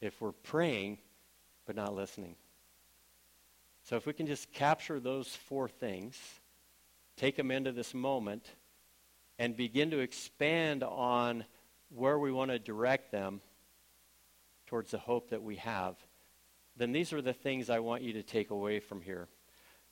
if 0.00 0.20
we're 0.20 0.32
praying 0.32 0.98
but 1.66 1.76
not 1.76 1.94
listening. 1.94 2.36
So 3.84 3.96
if 3.96 4.06
we 4.06 4.12
can 4.12 4.26
just 4.26 4.52
capture 4.52 5.00
those 5.00 5.28
four 5.28 5.68
things, 5.68 6.18
take 7.16 7.36
them 7.36 7.50
into 7.50 7.72
this 7.72 7.92
moment, 7.92 8.46
and 9.38 9.56
begin 9.56 9.90
to 9.90 9.98
expand 9.98 10.82
on 10.82 11.44
where 11.90 12.18
we 12.18 12.32
want 12.32 12.50
to 12.50 12.58
direct 12.58 13.12
them 13.12 13.40
towards 14.66 14.90
the 14.90 14.98
hope 14.98 15.30
that 15.30 15.42
we 15.42 15.56
have, 15.56 15.96
then 16.76 16.92
these 16.92 17.12
are 17.12 17.22
the 17.22 17.32
things 17.32 17.70
I 17.70 17.78
want 17.78 18.02
you 18.02 18.14
to 18.14 18.22
take 18.22 18.50
away 18.50 18.80
from 18.80 19.00
here. 19.00 19.28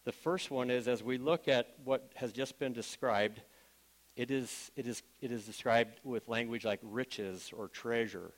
The 0.05 0.13
first 0.13 0.51
one 0.51 0.71
is 0.71 0.89
as 0.89 1.03
we 1.03 1.19
look 1.19 1.47
at 1.47 1.75
what 1.85 2.11
has 2.17 2.33
just 2.33 2.59
been 2.59 2.73
described, 2.73 3.41
it 4.17 4.31
is, 4.31 4.71
it 4.77 4.87
is, 4.87 5.03
it 5.21 5.31
is 5.31 5.45
described 5.47 6.01
with 6.03 6.29
language 6.29 6.65
like 6.65 6.81
riches 6.83 7.53
or 7.57 7.69
treasure. 7.69 8.33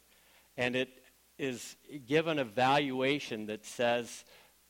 And 0.56 0.76
it 0.76 1.02
is 1.38 1.76
given 2.06 2.38
a 2.38 2.44
valuation 2.44 3.46
that 3.46 3.64
says 3.64 4.24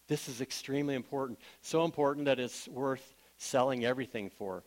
this 0.06 0.28
is 0.28 0.40
extremely 0.40 0.94
important. 0.94 1.38
So 1.62 1.84
important 1.84 2.26
that 2.26 2.38
it's 2.38 2.68
worth 2.68 3.14
selling 3.36 3.84
everything 3.84 4.30
for. 4.30 4.62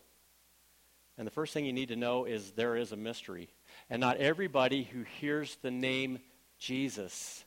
And 1.17 1.25
the 1.25 1.31
first 1.31 1.53
thing 1.53 1.65
you 1.65 1.73
need 1.73 1.89
to 1.89 1.95
know 1.95 2.25
is 2.25 2.51
there 2.51 2.75
is 2.75 2.91
a 2.91 2.97
mystery. 2.97 3.49
And 3.89 3.99
not 3.99 4.17
everybody 4.17 4.83
who 4.83 5.03
hears 5.19 5.57
the 5.61 5.71
name 5.71 6.19
Jesus 6.59 7.43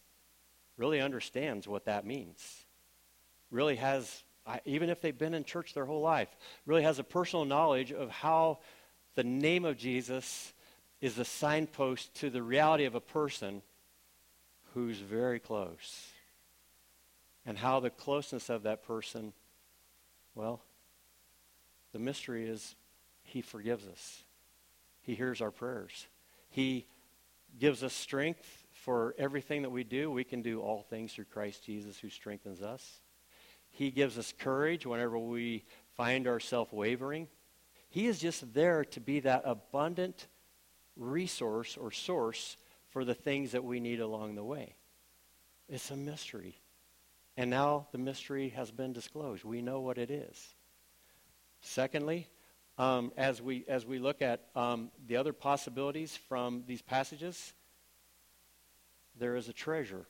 really 0.77 1.01
understands 1.01 1.69
what 1.69 1.85
that 1.85 2.05
means. 2.05 2.65
Really 3.51 3.77
has, 3.77 4.25
even 4.65 4.91
if 4.91 5.01
they've 5.01 5.17
been 5.17 5.35
in 5.35 5.45
church 5.45 5.75
their 5.75 5.85
whole 5.85 6.01
life, 6.01 6.29
really 6.67 6.83
has 6.83 6.99
a 6.99 7.05
personal 7.05 7.45
knowledge 7.45 7.93
of 7.93 8.11
how 8.11 8.59
the 9.15 9.25
name 9.25 9.65
of 9.65 9.77
Jesus 9.77 10.53
is 11.01 11.19
a 11.19 11.25
signpost 11.25 12.15
to 12.15 12.31
the 12.31 12.43
reality 12.43 12.85
of 12.85 12.95
a 12.95 13.01
person 13.01 13.63
who's 14.75 14.99
very 14.99 15.39
close. 15.39 16.09
And 17.47 17.57
how 17.57 17.81
the 17.81 17.91
closeness 17.91 18.51
of 18.51 18.65
that 18.65 18.83
person, 18.83 19.33
well, 20.35 20.61
the 21.93 21.99
mystery 21.99 22.49
is 22.49 22.77
he 23.31 23.43
forgives 23.43 23.87
us. 23.87 24.25
He 25.03 25.15
hears 25.15 25.41
our 25.41 25.51
prayers. 25.51 26.07
He 26.51 26.87
gives 27.59 27.83
us 27.83 27.93
strength 27.93 28.67
for 28.73 29.15
everything 29.19 29.63
that 29.63 29.71
we 29.71 29.85
do. 29.85 30.11
We 30.11 30.25
can 30.25 30.43
do 30.43 30.61
all 30.61 30.83
things 30.83 31.13
through 31.13 31.27
Christ 31.27 31.65
Jesus 31.65 31.99
who 31.99 32.11
strengthens 32.11 32.63
us. 32.63 33.01
He 33.71 33.91
gives 33.91 34.19
us 34.19 34.35
courage 34.37 34.85
whenever 34.85 35.19
we 35.19 35.65
find 35.97 36.27
ourselves 36.27 36.73
wavering. 36.73 37.29
He 37.89 38.07
is 38.07 38.19
just 38.19 38.53
there 38.53 38.85
to 38.87 39.01
be 39.01 39.21
that 39.21 39.43
abundant 39.45 40.27
resource 40.97 41.77
or 41.77 41.91
source 41.91 42.57
for 42.89 43.05
the 43.05 43.15
things 43.15 43.53
that 43.53 43.65
we 43.65 43.81
need 43.81 44.01
along 44.01 44.35
the 44.35 44.45
way. 44.45 44.75
It's 45.69 45.91
a 45.91 45.97
mystery. 45.97 46.61
And 47.37 47.49
now 47.49 47.87
the 47.93 47.99
mystery 47.99 48.51
has 48.51 48.71
been 48.71 48.93
disclosed. 48.93 49.45
We 49.45 49.63
know 49.63 49.81
what 49.81 49.99
it 49.99 50.11
is. 50.11 50.55
Secondly, 51.61 52.29
um, 52.81 53.13
as, 53.19 53.43
we, 53.43 53.67
as 53.69 53.85
we 53.85 53.99
look 53.99 54.23
at 54.23 54.41
um, 54.57 54.91
the 55.07 55.19
other 55.19 55.35
possibilities 55.35 56.17
from 56.17 56.65
these 56.67 56.81
passages, 56.81 57.53
there 59.19 59.37
is 59.37 59.51
a 59.51 59.53
treasure, 59.53 60.07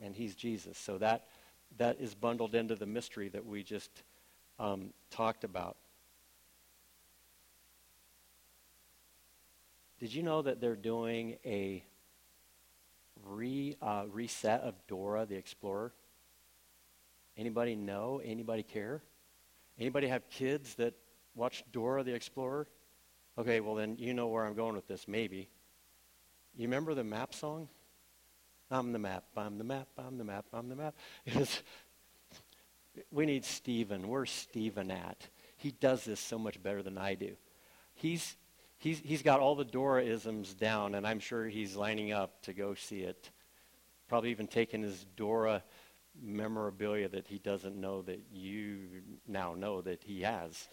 and 0.00 0.16
he's 0.16 0.34
Jesus. 0.34 0.78
So 0.78 0.96
that, 0.98 1.26
that 1.76 2.00
is 2.00 2.14
bundled 2.14 2.54
into 2.54 2.76
the 2.76 2.86
mystery 2.86 3.28
that 3.28 3.44
we 3.44 3.62
just 3.62 3.90
um, 4.58 4.94
talked 5.10 5.44
about. 5.44 5.76
Did 10.00 10.14
you 10.14 10.22
know 10.22 10.40
that 10.40 10.62
they're 10.62 10.76
doing 10.76 11.36
a 11.44 11.84
re, 13.26 13.76
uh, 13.82 14.04
reset 14.10 14.62
of 14.62 14.74
Dora 14.88 15.26
the 15.26 15.36
Explorer? 15.36 15.92
Anybody 17.36 17.76
know? 17.76 18.22
Anybody 18.24 18.62
care? 18.62 19.02
Anybody 19.78 20.08
have 20.08 20.26
kids 20.30 20.76
that 20.76 20.94
watch 21.34 21.64
Dora 21.72 22.02
the 22.02 22.14
Explorer? 22.14 22.66
Okay, 23.38 23.60
well 23.60 23.74
then 23.74 23.96
you 23.98 24.14
know 24.14 24.28
where 24.28 24.44
I'm 24.44 24.54
going 24.54 24.76
with 24.76 24.86
this, 24.86 25.08
maybe. 25.08 25.48
You 26.56 26.66
remember 26.68 26.94
the 26.94 27.04
map 27.04 27.34
song? 27.34 27.68
I'm 28.70 28.92
the 28.92 28.98
map, 28.98 29.24
I'm 29.36 29.58
the 29.58 29.64
map, 29.64 29.88
I'm 29.98 30.18
the 30.18 30.24
map, 30.24 30.46
I'm 30.52 30.68
the 30.68 30.76
map. 30.76 30.94
We 33.10 33.26
need 33.26 33.44
Stephen. 33.44 34.08
Where's 34.08 34.30
Stephen 34.30 34.90
at? 34.90 35.28
He 35.56 35.72
does 35.72 36.04
this 36.04 36.20
so 36.20 36.38
much 36.38 36.62
better 36.62 36.82
than 36.82 36.98
I 36.98 37.14
do. 37.14 37.36
He's, 37.94 38.36
he's, 38.78 39.00
he's 39.00 39.22
got 39.22 39.40
all 39.40 39.54
the 39.54 39.64
Dora-isms 39.64 40.54
down, 40.54 40.94
and 40.94 41.06
I'm 41.06 41.20
sure 41.20 41.48
he's 41.48 41.76
lining 41.76 42.12
up 42.12 42.42
to 42.42 42.52
go 42.52 42.74
see 42.74 43.00
it. 43.00 43.30
Probably 44.08 44.30
even 44.30 44.46
taking 44.46 44.82
his 44.82 45.06
Dora 45.16 45.62
memorabilia 46.22 47.08
that 47.08 47.26
he 47.26 47.38
doesn't 47.38 47.76
know 47.76 48.02
that 48.02 48.20
you 48.32 48.78
now 49.26 49.54
know 49.54 49.80
that 49.80 50.02
he 50.04 50.22
has. 50.22 50.68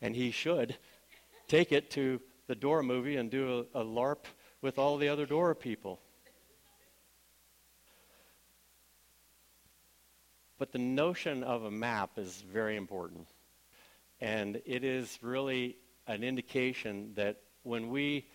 And 0.00 0.14
he 0.14 0.30
should 0.30 0.76
take 1.48 1.72
it 1.72 1.90
to 1.90 2.20
the 2.46 2.54
Dora 2.54 2.82
movie 2.82 3.16
and 3.16 3.30
do 3.30 3.66
a, 3.74 3.80
a 3.80 3.84
LARP 3.84 4.24
with 4.62 4.78
all 4.78 4.96
the 4.96 5.08
other 5.08 5.26
Dora 5.26 5.54
people. 5.54 6.00
But 10.58 10.72
the 10.72 10.78
notion 10.78 11.42
of 11.42 11.64
a 11.64 11.70
map 11.70 12.18
is 12.18 12.44
very 12.52 12.76
important. 12.76 13.28
And 14.20 14.60
it 14.66 14.84
is 14.84 15.18
really 15.22 15.76
an 16.06 16.22
indication 16.22 17.12
that 17.14 17.38
when 17.62 17.88
we 17.88 18.26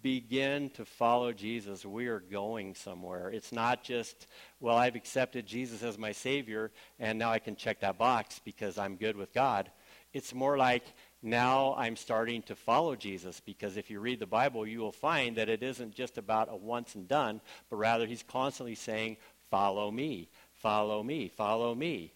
begin 0.00 0.70
to 0.70 0.84
follow 0.84 1.32
Jesus, 1.32 1.84
we 1.84 2.06
are 2.06 2.20
going 2.20 2.74
somewhere. 2.74 3.30
It's 3.30 3.52
not 3.52 3.82
just, 3.82 4.28
well, 4.60 4.76
I've 4.76 4.94
accepted 4.94 5.44
Jesus 5.44 5.82
as 5.82 5.98
my 5.98 6.12
Savior, 6.12 6.70
and 7.00 7.18
now 7.18 7.32
I 7.32 7.40
can 7.40 7.56
check 7.56 7.80
that 7.80 7.98
box 7.98 8.40
because 8.44 8.78
I'm 8.78 8.96
good 8.96 9.16
with 9.16 9.34
God. 9.34 9.70
It's 10.12 10.32
more 10.32 10.56
like, 10.56 10.84
now 11.22 11.74
I'm 11.78 11.94
starting 11.96 12.42
to 12.42 12.56
follow 12.56 12.96
Jesus 12.96 13.40
because 13.40 13.76
if 13.76 13.90
you 13.90 14.00
read 14.00 14.18
the 14.18 14.26
Bible, 14.26 14.66
you 14.66 14.80
will 14.80 14.92
find 14.92 15.36
that 15.36 15.48
it 15.48 15.62
isn't 15.62 15.94
just 15.94 16.18
about 16.18 16.48
a 16.50 16.56
once 16.56 16.96
and 16.96 17.06
done, 17.06 17.40
but 17.70 17.76
rather 17.76 18.06
he's 18.06 18.24
constantly 18.24 18.74
saying, 18.74 19.16
Follow 19.50 19.90
me, 19.90 20.30
follow 20.54 21.02
me, 21.02 21.28
follow 21.28 21.74
me. 21.74 22.12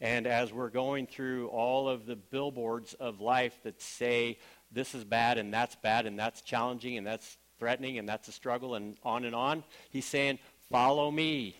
And 0.00 0.26
as 0.26 0.52
we're 0.52 0.70
going 0.70 1.06
through 1.06 1.48
all 1.48 1.88
of 1.88 2.04
the 2.04 2.16
billboards 2.16 2.94
of 2.94 3.20
life 3.20 3.54
that 3.62 3.80
say, 3.80 4.38
this 4.72 4.94
is 4.94 5.04
bad 5.04 5.38
and 5.38 5.52
that's 5.52 5.76
bad 5.76 6.06
and 6.06 6.18
that's 6.18 6.42
challenging 6.42 6.96
and 6.96 7.06
that's 7.06 7.36
threatening 7.58 7.98
and 7.98 8.08
that's 8.08 8.28
a 8.28 8.32
struggle 8.32 8.74
and 8.74 8.96
on 9.04 9.24
and 9.24 9.34
on. 9.34 9.64
He's 9.90 10.06
saying, 10.06 10.38
Follow 10.70 11.10
me. 11.10 11.56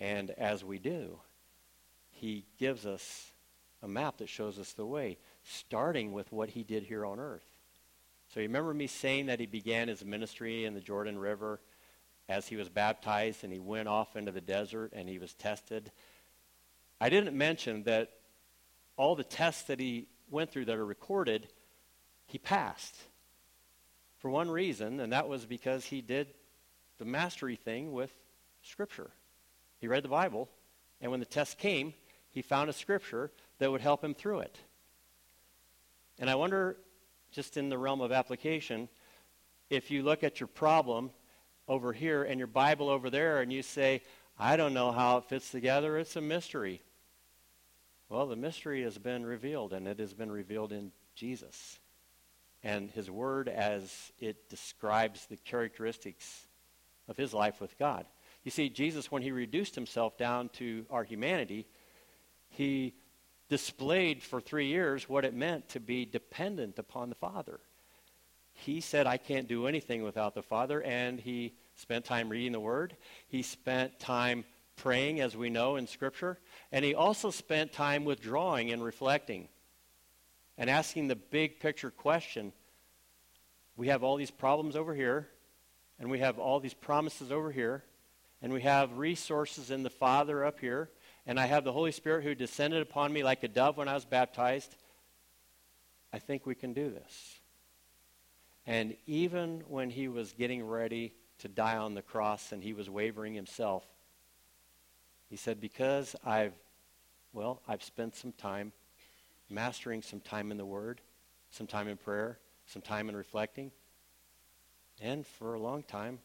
And 0.00 0.30
as 0.30 0.64
we 0.64 0.78
do, 0.78 1.18
he 2.10 2.46
gives 2.58 2.86
us 2.86 3.30
a 3.84 3.88
map 3.88 4.16
that 4.16 4.30
shows 4.30 4.58
us 4.58 4.72
the 4.72 4.86
way, 4.86 5.18
starting 5.42 6.12
with 6.12 6.32
what 6.32 6.48
he 6.48 6.64
did 6.64 6.84
here 6.84 7.04
on 7.04 7.20
earth. 7.20 7.44
So 8.32 8.40
you 8.40 8.46
remember 8.46 8.72
me 8.72 8.86
saying 8.86 9.26
that 9.26 9.38
he 9.38 9.46
began 9.46 9.88
his 9.88 10.02
ministry 10.02 10.64
in 10.64 10.72
the 10.72 10.80
Jordan 10.80 11.18
River 11.18 11.60
as 12.26 12.48
he 12.48 12.56
was 12.56 12.70
baptized 12.70 13.44
and 13.44 13.52
he 13.52 13.58
went 13.58 13.86
off 13.86 14.16
into 14.16 14.32
the 14.32 14.40
desert 14.40 14.92
and 14.94 15.06
he 15.06 15.18
was 15.18 15.34
tested. 15.34 15.92
I 16.98 17.10
didn't 17.10 17.36
mention 17.36 17.82
that 17.82 18.10
all 18.96 19.14
the 19.14 19.22
tests 19.22 19.64
that 19.64 19.78
he 19.78 20.08
went 20.30 20.50
through 20.50 20.64
that 20.64 20.78
are 20.78 20.86
recorded, 20.86 21.46
he 22.26 22.38
passed. 22.38 22.96
For 24.18 24.30
one 24.30 24.50
reason, 24.50 24.98
and 25.00 25.12
that 25.12 25.28
was 25.28 25.44
because 25.44 25.84
he 25.84 26.00
did 26.00 26.28
the 26.96 27.04
mastery 27.04 27.56
thing 27.56 27.92
with 27.92 28.10
Scripture. 28.62 29.10
He 29.78 29.88
read 29.88 30.02
the 30.02 30.08
Bible, 30.08 30.48
and 31.02 31.10
when 31.10 31.20
the 31.20 31.26
test 31.26 31.58
came, 31.58 31.92
he 32.30 32.40
found 32.40 32.70
a 32.70 32.72
Scripture 32.72 33.30
that 33.58 33.70
would 33.70 33.80
help 33.80 34.02
him 34.02 34.14
through 34.14 34.40
it. 34.40 34.58
And 36.18 36.30
I 36.30 36.34
wonder, 36.34 36.76
just 37.32 37.56
in 37.56 37.68
the 37.68 37.78
realm 37.78 38.00
of 38.00 38.12
application, 38.12 38.88
if 39.70 39.90
you 39.90 40.02
look 40.02 40.22
at 40.22 40.40
your 40.40 40.46
problem 40.46 41.10
over 41.66 41.92
here 41.92 42.22
and 42.22 42.38
your 42.38 42.46
Bible 42.46 42.88
over 42.88 43.10
there 43.10 43.40
and 43.40 43.52
you 43.52 43.62
say, 43.62 44.02
I 44.38 44.56
don't 44.56 44.74
know 44.74 44.92
how 44.92 45.18
it 45.18 45.24
fits 45.24 45.50
together, 45.50 45.98
it's 45.98 46.16
a 46.16 46.20
mystery. 46.20 46.82
Well, 48.08 48.26
the 48.26 48.36
mystery 48.36 48.82
has 48.82 48.98
been 48.98 49.24
revealed, 49.24 49.72
and 49.72 49.88
it 49.88 49.98
has 49.98 50.12
been 50.12 50.30
revealed 50.30 50.72
in 50.72 50.92
Jesus. 51.14 51.78
And 52.62 52.90
his 52.90 53.10
word 53.10 53.48
as 53.48 54.12
it 54.18 54.48
describes 54.48 55.26
the 55.26 55.36
characteristics 55.36 56.46
of 57.08 57.16
his 57.16 57.34
life 57.34 57.60
with 57.60 57.78
God. 57.78 58.06
You 58.44 58.50
see, 58.50 58.68
Jesus, 58.68 59.10
when 59.10 59.22
he 59.22 59.32
reduced 59.32 59.74
himself 59.74 60.18
down 60.18 60.50
to 60.50 60.84
our 60.90 61.04
humanity, 61.04 61.66
he 62.48 62.94
displayed 63.48 64.22
for 64.22 64.40
three 64.40 64.66
years 64.66 65.08
what 65.08 65.24
it 65.24 65.34
meant 65.34 65.68
to 65.70 65.80
be 65.80 66.04
dependent 66.04 66.78
upon 66.78 67.08
the 67.08 67.14
Father. 67.14 67.60
He 68.52 68.80
said, 68.80 69.06
I 69.06 69.16
can't 69.16 69.48
do 69.48 69.66
anything 69.66 70.02
without 70.02 70.34
the 70.34 70.42
Father, 70.42 70.82
and 70.82 71.20
he 71.20 71.54
spent 71.74 72.04
time 72.04 72.28
reading 72.28 72.52
the 72.52 72.60
Word. 72.60 72.96
He 73.26 73.42
spent 73.42 73.98
time 73.98 74.44
praying, 74.76 75.20
as 75.20 75.36
we 75.36 75.50
know 75.50 75.76
in 75.76 75.86
Scripture. 75.86 76.38
And 76.72 76.84
he 76.84 76.94
also 76.94 77.30
spent 77.30 77.72
time 77.72 78.04
withdrawing 78.04 78.70
and 78.72 78.82
reflecting 78.82 79.48
and 80.56 80.70
asking 80.70 81.08
the 81.08 81.16
big 81.16 81.60
picture 81.60 81.90
question. 81.90 82.52
We 83.76 83.88
have 83.88 84.04
all 84.04 84.16
these 84.16 84.30
problems 84.30 84.76
over 84.76 84.94
here, 84.94 85.28
and 85.98 86.10
we 86.10 86.20
have 86.20 86.38
all 86.38 86.60
these 86.60 86.74
promises 86.74 87.32
over 87.32 87.50
here, 87.50 87.84
and 88.40 88.52
we 88.52 88.62
have 88.62 88.98
resources 88.98 89.70
in 89.70 89.82
the 89.82 89.90
Father 89.90 90.44
up 90.44 90.60
here, 90.60 90.90
and 91.26 91.40
I 91.40 91.46
have 91.46 91.64
the 91.64 91.72
Holy 91.72 91.92
Spirit 91.92 92.24
who 92.24 92.34
descended 92.34 92.82
upon 92.82 93.12
me 93.12 93.22
like 93.22 93.42
a 93.42 93.48
dove 93.48 93.76
when 93.76 93.88
I 93.88 93.94
was 93.94 94.04
baptized. 94.04 94.74
I 96.12 96.18
think 96.18 96.46
we 96.46 96.54
can 96.54 96.72
do 96.72 96.90
this. 96.90 97.40
And 98.66 98.96
even 99.06 99.62
when 99.68 99.90
he 99.90 100.08
was 100.08 100.32
getting 100.32 100.64
ready 100.64 101.14
to 101.38 101.48
die 101.48 101.76
on 101.76 101.94
the 101.94 102.02
cross 102.02 102.52
and 102.52 102.62
he 102.62 102.72
was 102.72 102.88
wavering 102.88 103.34
himself, 103.34 103.84
he 105.28 105.36
said, 105.36 105.60
Because 105.60 106.14
I've, 106.24 106.54
well, 107.32 107.60
I've 107.66 107.82
spent 107.82 108.14
some 108.14 108.32
time 108.32 108.72
mastering 109.50 110.02
some 110.02 110.20
time 110.20 110.50
in 110.50 110.56
the 110.56 110.64
Word, 110.64 111.00
some 111.50 111.66
time 111.66 111.88
in 111.88 111.96
prayer, 111.96 112.38
some 112.66 112.82
time 112.82 113.08
in 113.08 113.16
reflecting, 113.16 113.70
and 115.00 115.26
for 115.26 115.54
a 115.54 115.58
long 115.58 115.82
time, 115.82 116.18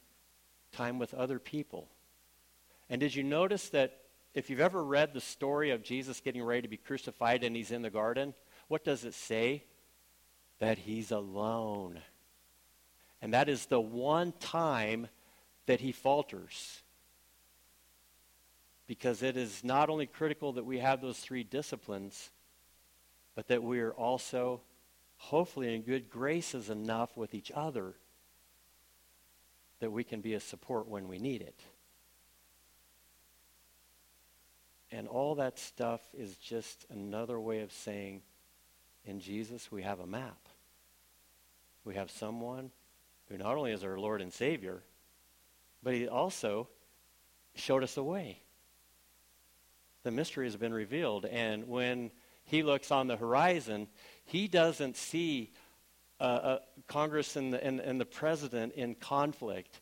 time 0.72 1.00
with 1.00 1.14
other 1.14 1.40
people. 1.40 1.88
And 2.90 3.00
did 3.00 3.14
you 3.16 3.24
notice 3.24 3.70
that 3.70 4.00
if 4.40 4.50
you've 4.50 4.62
ever 4.62 4.82
read 4.82 5.14
the 5.14 5.20
story 5.20 5.72
of 5.72 5.84
Jesus 5.84 6.22
getting 6.22 6.42
ready 6.42 6.62
to 6.62 6.70
be 6.70 6.78
crucified 6.78 7.44
and 7.44 7.56
he's 7.56 7.72
in 7.72 7.82
the 7.82 7.90
garden, 7.90 8.34
what 8.70 8.86
does 8.86 9.04
it 9.04 9.14
say? 9.14 9.66
That 10.60 10.78
he's 10.78 11.12
alone. 11.12 12.00
And 13.22 13.34
that 13.34 13.50
is 13.50 13.66
the 13.66 13.82
one 13.82 14.32
time 14.40 15.10
that 15.66 15.82
he 15.82 15.92
falters 15.92 16.82
because 18.88 19.22
it 19.24 19.36
is 19.36 19.62
not 19.62 19.90
only 19.90 20.06
critical 20.06 20.54
that 20.54 20.66
we 20.66 20.80
have 20.80 21.02
those 21.02 21.20
three 21.20 21.44
disciplines, 21.44 22.32
but 23.36 23.50
that 23.50 23.62
we 23.62 23.82
are 23.82 23.92
also, 23.92 24.62
hopefully, 25.18 25.76
in 25.76 25.82
good 25.82 26.10
graces 26.10 26.70
enough 26.70 27.18
with 27.18 27.36
each 27.36 27.52
other 27.54 27.94
that 29.82 29.92
we 29.92 30.06
can 30.06 30.22
be 30.22 30.34
a 30.34 30.40
support 30.40 30.88
when 30.88 31.10
we 31.10 31.20
need 31.20 31.42
it. 31.42 31.60
And 34.92 35.08
all 35.08 35.36
that 35.36 35.60
stuff 35.60 36.02
is 36.18 36.36
just 36.38 36.86
another 36.90 37.40
way 37.40 37.62
of 37.62 37.72
saying, 37.72 38.22
in 39.06 39.20
Jesus, 39.20 39.72
we 39.72 39.84
have 39.84 40.00
a 40.00 40.08
map. 40.08 40.50
We 41.86 41.96
have 41.96 42.12
someone 42.12 42.72
who 43.28 43.38
not 43.38 43.56
only 43.56 43.72
is 43.72 43.84
our 43.84 44.00
Lord 44.00 44.22
and 44.22 44.34
Savior, 44.34 44.82
but 45.84 45.94
he 45.94 46.08
also 46.08 46.68
showed 47.56 47.84
us 47.84 47.98
a 47.98 48.04
way 48.04 48.42
the 50.04 50.12
mystery 50.12 50.46
has 50.46 50.56
been 50.56 50.74
revealed. 50.74 51.26
And 51.26 51.68
when 51.68 52.12
he 52.46 52.64
looks 52.64 52.92
on 52.92 53.08
the 53.08 53.18
horizon, 53.18 53.88
he 54.26 54.48
doesn't 54.48 54.96
see 54.96 55.52
uh, 56.20 56.24
uh, 56.24 56.60
Congress 56.88 57.36
and 57.36 57.54
the, 57.54 57.64
and, 57.64 57.80
and 57.80 58.00
the 58.00 58.06
president 58.06 58.74
in 58.74 58.96
conflict. 58.96 59.82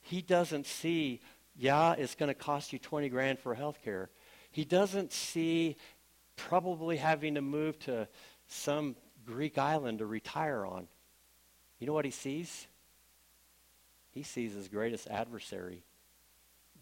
He 0.00 0.22
doesn't 0.22 0.66
see, 0.66 1.20
yeah, 1.56 1.92
it's 1.92 2.14
going 2.14 2.28
to 2.28 2.34
cost 2.34 2.72
you 2.72 2.78
20 2.78 3.08
grand 3.08 3.38
for 3.38 3.54
health 3.54 3.78
care. 3.84 4.08
He 4.50 4.64
doesn't 4.64 5.12
see 5.12 5.76
probably 6.36 6.96
having 6.96 7.34
to 7.34 7.42
move 7.42 7.78
to 7.80 8.08
some 8.48 8.96
Greek 9.26 9.58
island 9.58 9.98
to 9.98 10.06
retire 10.06 10.64
on. 10.64 10.88
You 11.78 11.86
know 11.86 11.92
what 11.92 12.04
he 12.04 12.10
sees? 12.10 12.66
He 14.12 14.22
sees 14.22 14.52
his 14.52 14.68
greatest 14.68 15.08
adversary, 15.08 15.82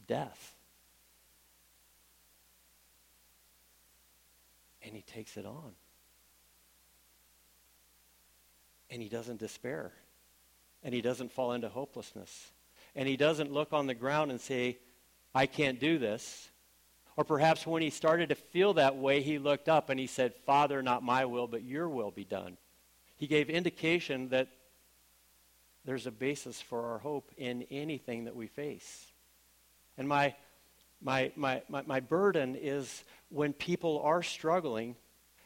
death. 0.06 0.56
And 4.83 4.94
he 4.94 5.02
takes 5.02 5.37
it 5.37 5.46
on. 5.46 5.72
And 8.90 9.00
he 9.00 9.09
doesn't 9.09 9.38
despair. 9.38 9.92
And 10.83 10.92
he 10.92 11.02
doesn't 11.02 11.30
fall 11.30 11.52
into 11.52 11.68
hopelessness. 11.68 12.50
And 12.94 13.09
he 13.09 13.16
doesn't 13.16 13.53
look 13.53 13.72
on 13.72 13.87
the 13.87 13.94
ground 13.94 14.31
and 14.31 14.40
say, 14.40 14.79
I 15.35 15.46
can't 15.46 15.79
do 15.79 15.98
this. 15.98 16.48
Or 17.16 17.24
perhaps 17.24 17.66
when 17.66 17.83
he 17.83 17.90
started 17.90 18.31
to 18.31 18.35
feel 18.35 18.74
that 18.74 18.96
way, 18.96 19.22
he 19.22 19.38
looked 19.38 19.68
up 19.68 19.90
and 19.90 20.00
he 20.00 20.07
said, 20.07 20.35
Father, 20.46 20.83
not 20.83 21.03
my 21.03 21.24
will, 21.24 21.46
but 21.46 21.62
your 21.62 21.88
will 21.88 22.11
be 22.11 22.24
done. 22.24 22.57
He 23.16 23.26
gave 23.26 23.50
indication 23.50 24.31
that 24.31 24.48
there's 25.85 26.07
a 26.07 26.11
basis 26.11 26.61
for 26.61 26.92
our 26.92 26.98
hope 26.98 27.31
in 27.37 27.64
anything 27.70 28.24
that 28.24 28.37
we 28.37 28.46
face. 28.46 29.12
And 29.98 30.09
my, 30.09 30.35
my, 31.03 31.33
my, 31.37 31.62
my, 31.68 31.83
my 31.87 32.00
burden 32.00 32.57
is 32.57 33.05
when 33.29 33.53
people 33.53 34.00
are 34.00 34.22
struggling 34.22 34.96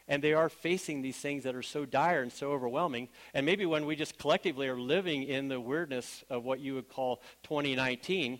and 0.07 0.23
they 0.23 0.33
are 0.33 0.49
facing 0.49 1.01
these 1.01 1.17
things 1.17 1.43
that 1.43 1.55
are 1.55 1.63
so 1.63 1.85
dire 1.85 2.21
and 2.21 2.31
so 2.31 2.51
overwhelming, 2.51 3.09
and 3.33 3.45
maybe 3.45 3.65
when 3.65 3.85
we 3.85 3.95
just 3.95 4.17
collectively 4.17 4.67
are 4.67 4.79
living 4.79 5.23
in 5.23 5.47
the 5.47 5.59
weirdness 5.59 6.23
of 6.29 6.43
what 6.43 6.59
you 6.59 6.75
would 6.75 6.89
call 6.89 7.21
2019, 7.43 8.39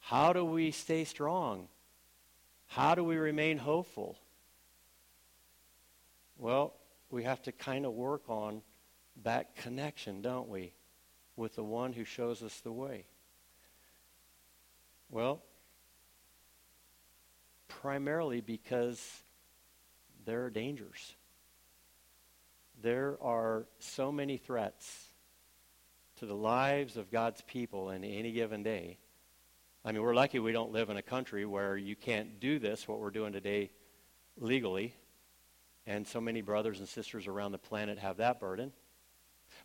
how 0.00 0.32
do 0.32 0.44
we 0.44 0.70
stay 0.70 1.04
strong? 1.04 1.68
How 2.66 2.94
do 2.94 3.04
we 3.04 3.16
remain 3.16 3.58
hopeful? 3.58 4.18
Well, 6.38 6.74
we 7.10 7.24
have 7.24 7.42
to 7.42 7.52
kind 7.52 7.84
of 7.84 7.92
work 7.92 8.22
on 8.28 8.62
that 9.24 9.56
connection, 9.56 10.22
don't 10.22 10.48
we, 10.48 10.72
with 11.36 11.56
the 11.56 11.64
one 11.64 11.92
who 11.92 12.04
shows 12.04 12.42
us 12.42 12.60
the 12.60 12.72
way? 12.72 13.04
Well, 15.10 15.42
primarily 17.68 18.40
because 18.40 19.22
there 20.24 20.44
are 20.44 20.50
dangers. 20.50 21.14
There 22.82 23.18
are 23.20 23.66
so 23.78 24.10
many 24.10 24.36
threats 24.36 25.06
to 26.18 26.26
the 26.26 26.34
lives 26.34 26.96
of 26.96 27.10
God's 27.10 27.40
people 27.42 27.90
in 27.90 28.04
any 28.04 28.32
given 28.32 28.62
day. 28.62 28.98
I 29.84 29.92
mean, 29.92 30.02
we're 30.02 30.14
lucky 30.14 30.38
we 30.38 30.52
don't 30.52 30.72
live 30.72 30.90
in 30.90 30.96
a 30.96 31.02
country 31.02 31.46
where 31.46 31.76
you 31.76 31.96
can't 31.96 32.40
do 32.40 32.58
this, 32.58 32.86
what 32.86 33.00
we're 33.00 33.10
doing 33.10 33.32
today, 33.32 33.70
legally. 34.36 34.94
And 35.86 36.06
so 36.06 36.20
many 36.20 36.42
brothers 36.42 36.78
and 36.78 36.88
sisters 36.88 37.26
around 37.26 37.52
the 37.52 37.58
planet 37.58 37.98
have 37.98 38.18
that 38.18 38.38
burden. 38.38 38.72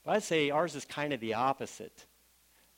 But 0.04 0.16
I'd 0.16 0.24
say 0.24 0.50
ours 0.50 0.76
is 0.76 0.86
kind 0.86 1.14
of 1.14 1.20
the 1.20 1.34
opposite. 1.34 2.06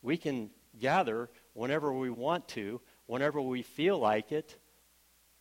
We 0.02 0.18
can 0.18 0.50
gather 0.80 1.30
whenever 1.54 1.94
we 1.94 2.10
want 2.10 2.48
to, 2.50 2.82
whenever 3.06 3.42
we 3.42 3.62
feel 3.62 3.98
like 4.00 4.32
it, 4.32 4.58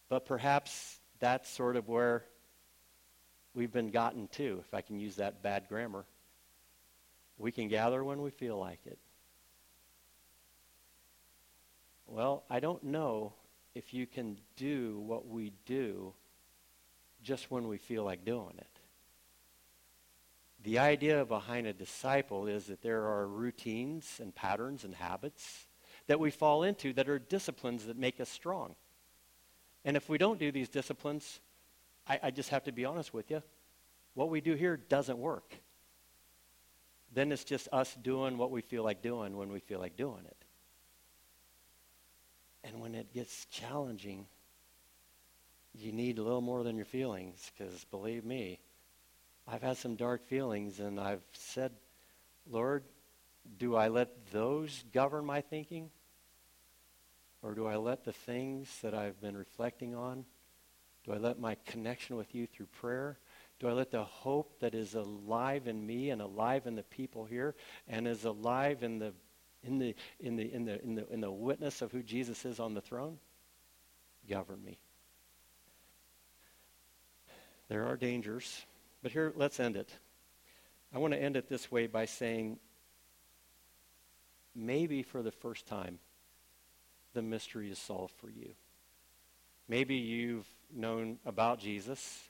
but 0.09 0.27
perhaps 0.27 0.96
that's 1.19 1.49
sort 1.51 1.77
of 1.77 1.89
where 1.89 2.25
we've 3.55 3.73
been 3.73 3.91
gotten 3.91 4.29
to, 4.29 4.63
if 4.67 4.75
I 4.75 4.81
can 4.81 5.01
use 5.01 5.17
that 5.17 5.43
bad 5.43 5.65
grammar. 5.69 6.05
We 7.39 7.53
can 7.53 7.69
gather 7.69 8.03
when 8.05 8.23
we 8.23 8.31
feel 8.31 8.59
like 8.59 8.81
it. 8.87 8.99
Well, 12.07 12.45
I 12.49 12.61
don't 12.61 12.85
know 12.85 13.33
if 13.75 13.93
you 13.93 14.07
can 14.07 14.39
do 14.57 14.99
what 15.01 15.27
we 15.27 15.53
do 15.67 16.15
just 17.23 17.51
when 17.51 17.67
we 17.69 17.79
feel 17.79 18.05
like 18.05 18.25
doing 18.25 18.55
it. 18.57 18.67
The 20.63 20.79
idea 20.79 21.25
behind 21.25 21.67
a 21.67 21.73
disciple 21.73 22.47
is 22.47 22.67
that 22.67 22.83
there 22.83 23.05
are 23.05 23.27
routines 23.27 24.19
and 24.21 24.35
patterns 24.35 24.85
and 24.85 24.95
habits 24.95 25.67
that 26.07 26.21
we 26.21 26.31
fall 26.31 26.63
into 26.63 26.93
that 26.95 27.09
are 27.09 27.19
disciplines 27.19 27.87
that 27.87 27.99
make 27.99 28.21
us 28.21 28.29
strong. 28.29 28.75
And 29.87 29.97
if 29.97 30.09
we 30.09 30.19
don't 30.19 30.39
do 30.39 30.51
these 30.51 30.69
disciplines, 30.69 31.41
I, 32.09 32.19
I 32.25 32.31
just 32.33 32.51
have 32.51 32.65
to 32.65 32.73
be 32.73 32.85
honest 32.85 33.15
with 33.15 33.31
you, 33.31 33.43
what 34.15 34.29
we 34.29 34.41
do 34.41 34.55
here 34.55 34.77
doesn't 34.77 35.17
work. 35.17 35.55
Then 37.15 37.31
it's 37.31 37.45
just 37.45 37.69
us 37.73 37.97
doing 38.03 38.37
what 38.37 38.51
we 38.51 38.61
feel 38.63 38.83
like 38.83 39.01
doing 39.01 39.37
when 39.37 39.53
we 39.53 39.61
feel 39.61 39.79
like 39.79 39.97
doing 39.97 40.25
it. 40.27 40.37
And 42.65 42.81
when 42.81 42.97
it 42.97 43.15
gets 43.15 43.47
challenging, 43.47 44.27
you 45.73 45.93
need 45.93 46.19
a 46.19 46.23
little 46.23 46.41
more 46.41 46.65
than 46.65 46.75
your 46.75 46.85
feelings, 46.85 47.53
because 47.57 47.85
believe 47.85 48.25
me, 48.25 48.59
I've 49.47 49.63
had 49.63 49.77
some 49.77 49.95
dark 49.95 50.27
feelings, 50.27 50.81
and 50.81 50.99
I've 50.99 51.23
said, 51.33 51.71
Lord, 52.51 52.83
do 53.59 53.77
I 53.77 53.87
let 53.87 54.33
those 54.33 54.85
govern 54.93 55.25
my 55.25 55.43
thinking? 55.43 55.91
Or 57.47 57.55
do 57.55 57.69
I 57.69 57.77
let 57.77 58.05
the 58.05 58.13
things 58.13 58.77
that 58.83 58.93
I've 58.93 59.21
been 59.21 59.37
reflecting 59.37 59.95
on, 59.95 60.25
do 61.05 61.13
I 61.13 61.19
let 61.19 61.39
my 61.39 61.57
connection 61.65 62.17
with 62.17 62.35
you 62.35 62.45
through 62.45 62.67
prayer? 62.67 63.19
Do 63.61 63.69
I 63.69 63.73
let 63.73 63.93
the 63.93 64.03
hope 64.03 64.59
that 64.59 64.75
is 64.75 64.97
alive 64.97 65.69
in 65.69 65.87
me 65.87 66.11
and 66.11 66.21
alive 66.21 66.67
in 66.67 66.75
the 66.75 66.83
people 66.83 67.25
here 67.25 67.55
and 67.87 68.09
is 68.09 68.25
alive 68.25 68.83
in 68.83 68.99
the 68.99 69.13
in 69.63 69.79
the 69.79 69.95
in 70.19 70.35
the 70.35 70.53
in 70.53 70.65
the 70.65 70.83
in 70.83 70.95
the 70.97 71.13
in 71.13 71.21
the 71.21 71.31
witness 71.31 71.83
of 71.83 71.93
who 71.93 72.03
Jesus 72.03 72.45
is 72.45 72.59
on 72.59 72.75
the 72.75 72.81
throne 72.81 73.17
govern 74.29 74.61
me? 74.65 74.81
There 77.69 77.87
are 77.87 77.97
dangers, 77.97 78.67
but 79.05 79.13
here 79.13 79.33
let's 79.37 79.61
end 79.61 79.77
it. 79.77 79.91
I 80.93 80.99
want 80.99 81.13
to 81.13 81.23
end 81.23 81.37
it 81.37 81.49
this 81.49 81.71
way 81.71 81.87
by 81.87 82.07
saying 82.07 82.59
maybe 84.53 85.05
for 85.05 85.23
the 85.23 85.31
first 85.31 85.69
time 85.69 86.01
the 87.17 87.23
mystery 87.23 87.71
is 87.71 87.79
solved 87.79 88.13
for 88.19 88.29
you. 88.29 88.51
Maybe 89.69 89.97
you've 89.97 90.47
known 90.71 91.19
about 91.25 91.59
Jesus 91.59 92.23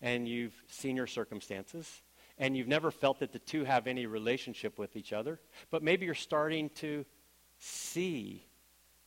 and 0.00 0.26
you've 0.26 0.54
seen 0.66 0.96
your 0.96 1.06
circumstances 1.06 2.02
and 2.38 2.56
you've 2.56 2.66
never 2.66 2.90
felt 2.90 3.20
that 3.20 3.32
the 3.32 3.38
two 3.38 3.64
have 3.64 3.86
any 3.86 4.06
relationship 4.06 4.78
with 4.78 4.96
each 4.96 5.12
other, 5.12 5.38
but 5.70 5.82
maybe 5.82 6.06
you're 6.06 6.14
starting 6.14 6.70
to 6.70 7.04
see 7.60 8.46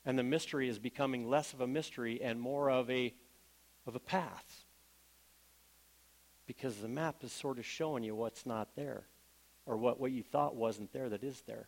and 0.06 0.18
the 0.18 0.24
mystery 0.24 0.70
is 0.70 0.78
becoming 0.78 1.28
less 1.28 1.52
of 1.52 1.62
a 1.62 1.68
mystery 1.68 2.22
and 2.22 2.40
more 2.40 2.70
of 2.70 2.90
a 2.90 3.14
of 3.88 3.96
a 3.96 4.00
path. 4.00 4.66
Because 6.46 6.78
the 6.78 6.88
map 6.88 7.24
is 7.24 7.32
sort 7.32 7.58
of 7.58 7.66
showing 7.66 8.04
you 8.04 8.16
what's 8.16 8.46
not 8.46 8.76
there 8.76 9.04
or 9.66 9.78
what, 9.78 10.00
what 10.00 10.12
you 10.12 10.22
thought 10.22 10.56
wasn't 10.56 10.94
there 10.94 11.10
that 11.10 11.24
is 11.24 11.42
there. 11.48 11.68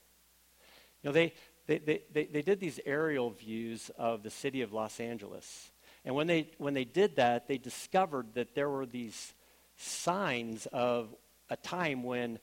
You 1.01 1.09
know, 1.09 1.13
they, 1.13 1.33
they, 1.77 2.01
they, 2.11 2.25
they, 2.25 2.41
did 2.41 2.59
these 2.59 2.79
aerial 2.83 3.29
views 3.29 3.91
of 3.95 4.23
the 4.23 4.31
city 4.31 4.63
of 4.63 4.73
Los 4.73 4.99
Angeles. 4.99 5.71
And 6.03 6.15
when 6.15 6.25
they, 6.25 6.49
when 6.57 6.73
they 6.73 6.83
did 6.83 7.17
that, 7.17 7.47
they 7.47 7.59
discovered 7.59 8.33
that 8.33 8.55
there 8.55 8.69
were 8.69 8.87
these 8.87 9.35
signs 9.77 10.65
of 10.73 11.13
a 11.47 11.55
time 11.55 12.01
when, 12.01 12.39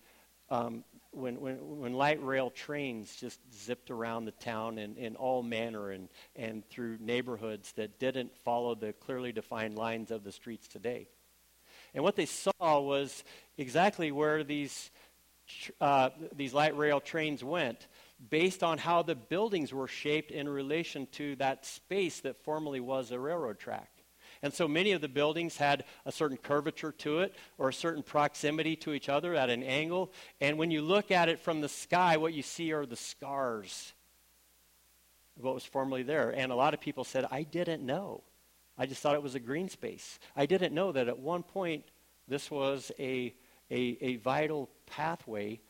um, 0.48 0.84
when, 1.10 1.40
when, 1.40 1.80
when 1.80 1.92
light 1.94 2.22
rail 2.24 2.50
trains 2.50 3.16
just 3.16 3.40
zipped 3.52 3.90
around 3.90 4.26
the 4.26 4.30
town 4.30 4.78
in, 4.78 4.96
in 4.96 5.16
all 5.16 5.42
manner 5.42 5.90
and, 5.90 6.08
and 6.36 6.64
through 6.68 6.98
neighborhoods 7.00 7.72
that 7.72 7.98
didn't 7.98 8.30
follow 8.44 8.76
the 8.76 8.92
clearly 8.92 9.32
defined 9.32 9.76
lines 9.76 10.12
of 10.12 10.22
the 10.22 10.30
streets 10.30 10.68
today. 10.68 11.08
And 11.94 12.04
what 12.04 12.14
they 12.14 12.26
saw 12.26 12.78
was 12.78 13.24
exactly 13.58 14.12
where 14.12 14.44
these, 14.44 14.88
uh, 15.80 16.10
these 16.32 16.54
light 16.54 16.76
rail 16.76 17.00
trains 17.00 17.42
went 17.42 17.88
based 18.30 18.62
on 18.62 18.78
how 18.78 19.02
the 19.02 19.14
buildings 19.14 19.72
were 19.72 19.88
shaped 19.88 20.30
in 20.30 20.48
relation 20.48 21.06
to 21.12 21.36
that 21.36 21.66
space 21.66 22.20
that 22.20 22.42
formerly 22.44 22.80
was 22.80 23.10
a 23.10 23.18
railroad 23.18 23.58
track. 23.58 23.90
And 24.42 24.52
so 24.52 24.68
many 24.68 24.92
of 24.92 25.00
the 25.00 25.08
buildings 25.08 25.56
had 25.56 25.84
a 26.04 26.12
certain 26.12 26.36
curvature 26.36 26.92
to 26.92 27.20
it 27.20 27.34
or 27.58 27.68
a 27.68 27.74
certain 27.74 28.02
proximity 28.02 28.76
to 28.76 28.92
each 28.92 29.08
other 29.08 29.34
at 29.34 29.50
an 29.50 29.62
angle. 29.62 30.12
And 30.40 30.58
when 30.58 30.70
you 30.70 30.82
look 30.82 31.10
at 31.10 31.28
it 31.28 31.40
from 31.40 31.60
the 31.60 31.68
sky, 31.68 32.16
what 32.16 32.34
you 32.34 32.42
see 32.42 32.72
are 32.72 32.86
the 32.86 32.96
scars 32.96 33.92
of 35.36 35.44
what 35.44 35.54
was 35.54 35.64
formerly 35.64 36.02
there. 36.02 36.30
And 36.30 36.52
a 36.52 36.56
lot 36.56 36.74
of 36.74 36.80
people 36.80 37.04
said, 37.04 37.26
I 37.30 37.42
didn't 37.42 37.84
know. 37.84 38.22
I 38.78 38.86
just 38.86 39.00
thought 39.02 39.14
it 39.14 39.22
was 39.22 39.34
a 39.34 39.40
green 39.40 39.68
space. 39.68 40.18
I 40.36 40.46
didn't 40.46 40.74
know 40.74 40.92
that 40.92 41.08
at 41.08 41.18
one 41.18 41.42
point 41.42 41.84
this 42.28 42.50
was 42.50 42.92
a, 42.98 43.34
a, 43.70 43.98
a 44.00 44.16
vital 44.16 44.68
pathway 44.86 45.60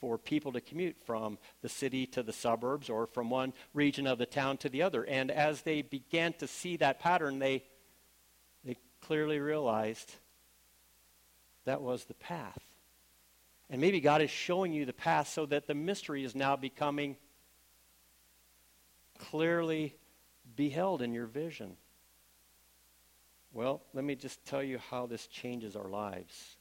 for 0.00 0.16
people 0.16 0.52
to 0.52 0.60
commute 0.60 0.96
from 1.04 1.38
the 1.62 1.68
city 1.68 2.06
to 2.06 2.22
the 2.22 2.32
suburbs 2.32 2.88
or 2.88 3.06
from 3.06 3.28
one 3.30 3.52
region 3.74 4.06
of 4.06 4.18
the 4.18 4.26
town 4.26 4.56
to 4.58 4.68
the 4.68 4.82
other. 4.82 5.04
And 5.04 5.30
as 5.30 5.62
they 5.62 5.82
began 5.82 6.32
to 6.34 6.46
see 6.46 6.76
that 6.78 7.00
pattern, 7.00 7.38
they, 7.38 7.64
they 8.64 8.76
clearly 9.02 9.38
realized 9.38 10.14
that 11.66 11.82
was 11.82 12.04
the 12.04 12.14
path. 12.14 12.62
And 13.68 13.80
maybe 13.80 14.00
God 14.00 14.22
is 14.22 14.30
showing 14.30 14.72
you 14.72 14.84
the 14.84 14.92
path 14.92 15.28
so 15.28 15.46
that 15.46 15.66
the 15.66 15.74
mystery 15.74 16.24
is 16.24 16.34
now 16.34 16.56
becoming 16.56 17.16
clearly 19.18 19.94
beheld 20.56 21.02
in 21.02 21.12
your 21.12 21.26
vision. 21.26 21.76
Well, 23.52 23.82
let 23.92 24.04
me 24.04 24.14
just 24.14 24.44
tell 24.44 24.62
you 24.62 24.78
how 24.90 25.06
this 25.06 25.26
changes 25.26 25.76
our 25.76 25.88
lives. 25.88 26.56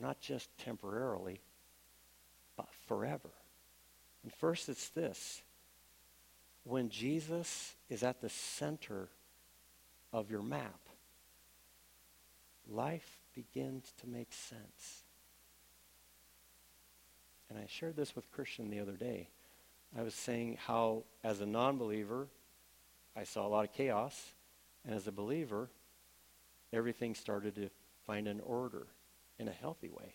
Not 0.00 0.20
just 0.20 0.56
temporarily, 0.58 1.40
Uh, 2.60 2.64
forever. 2.86 3.30
And 4.22 4.32
first, 4.34 4.68
it's 4.68 4.90
this 4.90 5.40
when 6.64 6.90
Jesus 6.90 7.74
is 7.88 8.02
at 8.02 8.20
the 8.20 8.28
center 8.28 9.08
of 10.12 10.30
your 10.30 10.42
map, 10.42 10.78
life 12.70 13.18
begins 13.34 13.94
to 14.02 14.06
make 14.06 14.30
sense. 14.32 15.04
And 17.48 17.58
I 17.58 17.64
shared 17.66 17.96
this 17.96 18.14
with 18.14 18.30
Christian 18.30 18.68
the 18.68 18.80
other 18.80 18.92
day. 18.92 19.28
I 19.98 20.02
was 20.02 20.14
saying 20.14 20.58
how, 20.66 21.04
as 21.24 21.40
a 21.40 21.46
non 21.46 21.78
believer, 21.78 22.28
I 23.16 23.24
saw 23.24 23.46
a 23.46 23.48
lot 23.48 23.64
of 23.64 23.72
chaos. 23.72 24.32
And 24.84 24.94
as 24.94 25.06
a 25.06 25.12
believer, 25.12 25.70
everything 26.74 27.14
started 27.14 27.54
to 27.54 27.70
find 28.06 28.28
an 28.28 28.40
order 28.40 28.86
in 29.38 29.48
a 29.48 29.52
healthy 29.52 29.88
way. 29.88 30.14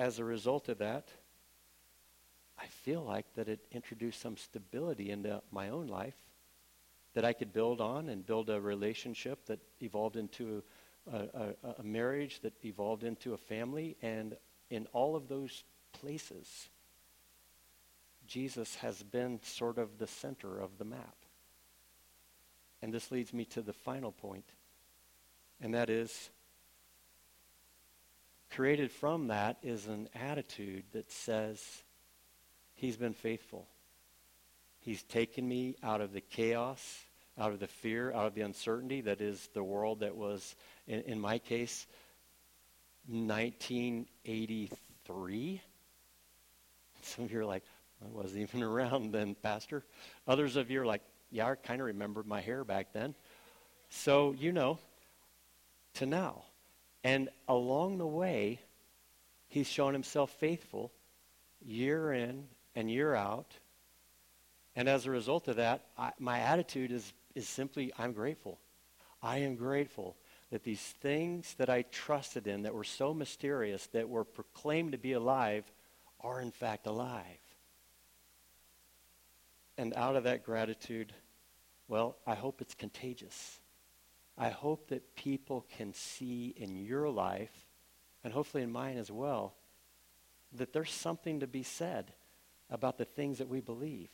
As 0.00 0.18
a 0.18 0.24
result 0.24 0.70
of 0.70 0.78
that, 0.78 1.08
I 2.58 2.64
feel 2.68 3.02
like 3.02 3.26
that 3.34 3.50
it 3.50 3.66
introduced 3.70 4.18
some 4.22 4.38
stability 4.38 5.10
into 5.10 5.42
my 5.52 5.68
own 5.68 5.88
life 5.88 6.16
that 7.12 7.22
I 7.22 7.34
could 7.34 7.52
build 7.52 7.82
on 7.82 8.08
and 8.08 8.24
build 8.24 8.48
a 8.48 8.58
relationship 8.58 9.44
that 9.44 9.60
evolved 9.82 10.16
into 10.16 10.62
a, 11.12 11.18
a, 11.18 11.74
a, 11.80 11.82
marriage 11.82 12.40
that 12.40 12.54
evolved 12.64 13.04
into 13.04 13.34
a 13.34 13.36
family. 13.36 13.98
And 14.00 14.38
in 14.70 14.86
all 14.94 15.16
of 15.16 15.28
those 15.28 15.64
places, 15.92 16.70
Jesus 18.26 18.76
has 18.76 19.02
been 19.02 19.38
sort 19.42 19.76
of 19.76 19.98
the 19.98 20.06
center 20.06 20.58
of 20.58 20.78
the 20.78 20.86
map. 20.86 21.16
And 22.80 22.90
this 22.90 23.10
leads 23.10 23.34
me 23.34 23.44
to 23.44 23.60
the 23.60 23.74
final 23.74 24.12
point, 24.12 24.48
and 25.60 25.74
that 25.74 25.90
is 25.90 26.30
created 28.50 28.90
from 28.90 29.28
that 29.28 29.58
is 29.62 29.86
an 29.86 30.08
attitude 30.14 30.84
that 30.92 31.10
says, 31.10 31.82
He's 32.74 32.96
been 32.96 33.12
faithful. 33.12 33.66
He's 34.80 35.02
taken 35.02 35.46
me 35.46 35.76
out 35.82 36.00
of 36.00 36.14
the 36.14 36.22
chaos, 36.22 37.04
out 37.38 37.52
of 37.52 37.60
the 37.60 37.66
fear, 37.66 38.10
out 38.12 38.26
of 38.26 38.34
the 38.34 38.40
uncertainty 38.40 39.02
that 39.02 39.20
is 39.20 39.50
the 39.52 39.62
world 39.62 40.00
that 40.00 40.16
was, 40.16 40.56
in, 40.86 41.02
in 41.02 41.20
my 41.20 41.38
case, 41.38 41.86
1983. 43.06 45.60
Some 47.02 47.26
of 47.26 47.32
you 47.32 47.40
are 47.40 47.44
like, 47.44 47.64
I 48.02 48.06
wasn't 48.08 48.40
even 48.42 48.62
around 48.68 49.12
then, 49.12 49.34
Pastor. 49.34 49.84
Others 50.26 50.56
of 50.56 50.70
you 50.70 50.80
are 50.80 50.86
like, 50.86 51.02
yeah, 51.30 51.48
I 51.48 51.56
kind 51.56 51.82
of 51.82 51.86
remembered 51.86 52.26
my 52.26 52.40
hair 52.40 52.64
back 52.64 52.94
then. 52.94 53.14
So, 53.90 54.32
you 54.32 54.52
know, 54.52 54.78
to 55.94 56.06
now. 56.06 56.44
And 57.02 57.28
along 57.48 57.98
the 57.98 58.06
way, 58.06 58.60
he's 59.48 59.66
shown 59.66 59.92
himself 59.92 60.30
faithful 60.32 60.92
year 61.64 62.12
in 62.12 62.46
and 62.74 62.90
year 62.90 63.14
out. 63.14 63.54
And 64.76 64.88
as 64.88 65.06
a 65.06 65.10
result 65.10 65.48
of 65.48 65.56
that, 65.56 65.86
I, 65.98 66.12
my 66.18 66.40
attitude 66.40 66.92
is, 66.92 67.12
is 67.34 67.48
simply 67.48 67.92
I'm 67.98 68.12
grateful. 68.12 68.58
I 69.22 69.38
am 69.38 69.56
grateful 69.56 70.16
that 70.50 70.64
these 70.64 70.80
things 70.80 71.54
that 71.58 71.70
I 71.70 71.82
trusted 71.82 72.46
in 72.46 72.62
that 72.62 72.74
were 72.74 72.84
so 72.84 73.14
mysterious, 73.14 73.86
that 73.88 74.08
were 74.08 74.24
proclaimed 74.24 74.92
to 74.92 74.98
be 74.98 75.12
alive, 75.12 75.64
are 76.20 76.40
in 76.40 76.50
fact 76.50 76.86
alive. 76.86 77.24
And 79.78 79.94
out 79.94 80.16
of 80.16 80.24
that 80.24 80.44
gratitude, 80.44 81.12
well, 81.88 82.16
I 82.26 82.34
hope 82.34 82.60
it's 82.60 82.74
contagious. 82.74 83.59
I 84.40 84.48
hope 84.48 84.88
that 84.88 85.14
people 85.16 85.66
can 85.76 85.92
see 85.92 86.54
in 86.56 86.74
your 86.74 87.10
life, 87.10 87.52
and 88.24 88.32
hopefully 88.32 88.62
in 88.62 88.72
mine 88.72 88.96
as 88.96 89.10
well, 89.10 89.52
that 90.54 90.72
there's 90.72 90.90
something 90.90 91.40
to 91.40 91.46
be 91.46 91.62
said 91.62 92.14
about 92.70 92.96
the 92.96 93.04
things 93.04 93.36
that 93.36 93.50
we 93.50 93.60
believe. 93.60 94.08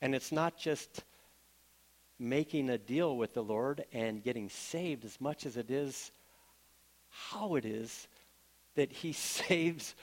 And 0.00 0.14
it's 0.14 0.32
not 0.32 0.56
just 0.56 1.04
making 2.18 2.70
a 2.70 2.78
deal 2.78 3.18
with 3.18 3.34
the 3.34 3.42
Lord 3.42 3.84
and 3.92 4.24
getting 4.24 4.48
saved 4.48 5.04
as 5.04 5.20
much 5.20 5.44
as 5.44 5.58
it 5.58 5.70
is 5.70 6.10
how 7.10 7.56
it 7.56 7.66
is 7.66 8.08
that 8.76 8.90
He 8.92 9.12
saves 9.12 9.94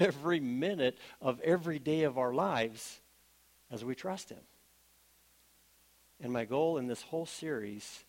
every 0.00 0.40
minute 0.40 0.96
of 1.20 1.42
every 1.42 1.78
day 1.78 2.04
of 2.04 2.16
our 2.16 2.32
lives 2.32 3.00
as 3.70 3.84
we 3.84 3.94
trust 3.94 4.30
Him. 4.30 4.40
And 6.22 6.32
my 6.32 6.46
goal 6.46 6.78
in 6.78 6.86
this 6.86 7.02
whole 7.02 7.26
series 7.26 8.06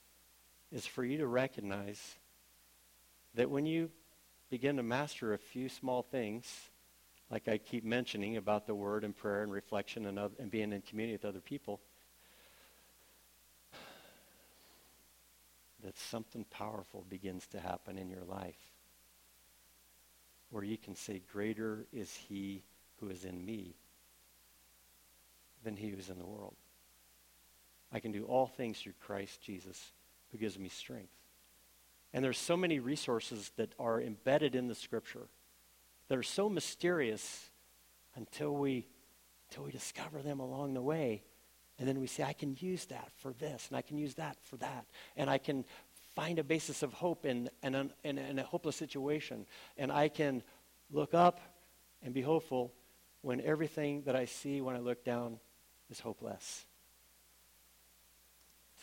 is 0.71 0.85
for 0.85 1.03
you 1.03 1.17
to 1.17 1.27
recognize 1.27 2.15
that 3.35 3.49
when 3.49 3.65
you 3.65 3.89
begin 4.49 4.77
to 4.77 4.83
master 4.83 5.33
a 5.33 5.37
few 5.37 5.69
small 5.69 6.01
things, 6.01 6.45
like 7.31 7.47
I 7.47 7.57
keep 7.57 7.83
mentioning 7.83 8.37
about 8.37 8.67
the 8.67 8.75
word 8.75 9.03
and 9.03 9.15
prayer 9.15 9.43
and 9.43 9.51
reflection 9.51 10.05
and, 10.05 10.19
and 10.39 10.51
being 10.51 10.73
in 10.73 10.81
community 10.81 11.15
with 11.15 11.25
other 11.25 11.41
people, 11.41 11.79
that 15.83 15.97
something 15.97 16.45
powerful 16.49 17.05
begins 17.09 17.47
to 17.47 17.59
happen 17.59 17.97
in 17.97 18.09
your 18.09 18.23
life 18.23 18.59
where 20.49 20.63
you 20.63 20.77
can 20.77 20.95
say, 20.95 21.21
Greater 21.31 21.85
is 21.93 22.13
he 22.13 22.63
who 22.99 23.09
is 23.09 23.23
in 23.23 23.45
me 23.45 23.75
than 25.63 25.75
he 25.75 25.89
who's 25.89 26.09
in 26.09 26.17
the 26.17 26.25
world. 26.25 26.55
I 27.91 27.99
can 27.99 28.11
do 28.11 28.25
all 28.25 28.47
things 28.47 28.79
through 28.79 28.93
Christ 28.99 29.41
Jesus 29.41 29.91
who 30.31 30.37
gives 30.37 30.57
me 30.57 30.69
strength. 30.69 31.13
And 32.13 32.23
there's 32.23 32.37
so 32.37 32.57
many 32.57 32.79
resources 32.79 33.51
that 33.57 33.73
are 33.79 34.01
embedded 34.01 34.55
in 34.55 34.67
the 34.67 34.75
scripture 34.75 35.27
that 36.07 36.17
are 36.17 36.23
so 36.23 36.49
mysterious 36.49 37.49
until 38.15 38.55
we 38.55 38.87
until 39.49 39.63
we 39.63 39.71
discover 39.71 40.21
them 40.21 40.39
along 40.39 40.75
the 40.75 40.81
way. 40.81 41.23
And 41.79 41.87
then 41.87 41.99
we 41.99 42.07
say, 42.07 42.23
I 42.23 42.33
can 42.33 42.55
use 42.59 42.85
that 42.85 43.09
for 43.17 43.33
this, 43.33 43.67
and 43.69 43.77
I 43.77 43.81
can 43.81 43.97
use 43.97 44.15
that 44.15 44.37
for 44.43 44.57
that. 44.57 44.85
And 45.15 45.27
I 45.27 45.39
can 45.39 45.65
find 46.15 46.37
a 46.37 46.43
basis 46.43 46.83
of 46.83 46.93
hope 46.93 47.25
in, 47.25 47.49
in, 47.63 47.89
in, 48.03 48.17
in 48.17 48.37
a 48.37 48.43
hopeless 48.43 48.75
situation. 48.75 49.45
And 49.77 49.91
I 49.91 50.09
can 50.09 50.43
look 50.91 51.13
up 51.13 51.39
and 52.03 52.13
be 52.13 52.21
hopeful 52.21 52.73
when 53.21 53.41
everything 53.41 54.03
that 54.03 54.15
I 54.15 54.25
see 54.25 54.61
when 54.61 54.75
I 54.75 54.79
look 54.79 55.03
down 55.03 55.39
is 55.89 55.99
hopeless. 55.99 56.65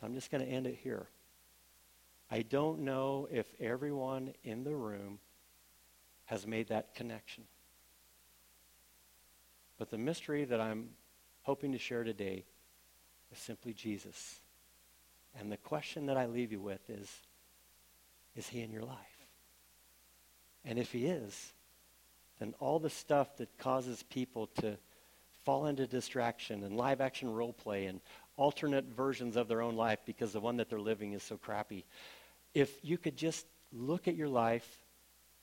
So 0.00 0.06
I'm 0.06 0.14
just 0.14 0.30
going 0.30 0.44
to 0.44 0.50
end 0.50 0.66
it 0.66 0.78
here. 0.82 1.06
I 2.30 2.42
don't 2.42 2.80
know 2.80 3.28
if 3.30 3.46
everyone 3.60 4.32
in 4.42 4.64
the 4.64 4.74
room 4.74 5.18
has 6.26 6.46
made 6.46 6.68
that 6.68 6.94
connection. 6.94 7.44
But 9.78 9.90
the 9.90 9.98
mystery 9.98 10.44
that 10.44 10.60
I'm 10.60 10.88
hoping 11.42 11.72
to 11.72 11.78
share 11.78 12.02
today 12.02 12.44
is 13.30 13.38
simply 13.38 13.72
Jesus. 13.72 14.40
And 15.38 15.52
the 15.52 15.56
question 15.56 16.06
that 16.06 16.16
I 16.16 16.26
leave 16.26 16.50
you 16.50 16.60
with 16.60 16.88
is, 16.90 17.08
is 18.34 18.48
he 18.48 18.62
in 18.62 18.72
your 18.72 18.82
life? 18.82 18.98
And 20.64 20.78
if 20.78 20.92
he 20.92 21.06
is, 21.06 21.52
then 22.40 22.54
all 22.58 22.78
the 22.78 22.90
stuff 22.90 23.36
that 23.36 23.56
causes 23.58 24.02
people 24.02 24.48
to 24.60 24.76
fall 25.46 25.66
into 25.66 25.86
distraction 25.86 26.64
and 26.64 26.76
live 26.76 27.00
action 27.00 27.32
role 27.32 27.52
play 27.52 27.86
and 27.86 28.00
alternate 28.36 28.84
versions 28.86 29.36
of 29.36 29.46
their 29.46 29.62
own 29.62 29.76
life 29.76 30.00
because 30.04 30.32
the 30.32 30.40
one 30.40 30.56
that 30.56 30.68
they're 30.68 30.80
living 30.80 31.12
is 31.12 31.22
so 31.22 31.36
crappy. 31.36 31.86
If 32.52 32.84
you 32.84 32.98
could 32.98 33.16
just 33.16 33.46
look 33.72 34.08
at 34.08 34.16
your 34.16 34.28
life 34.28 34.84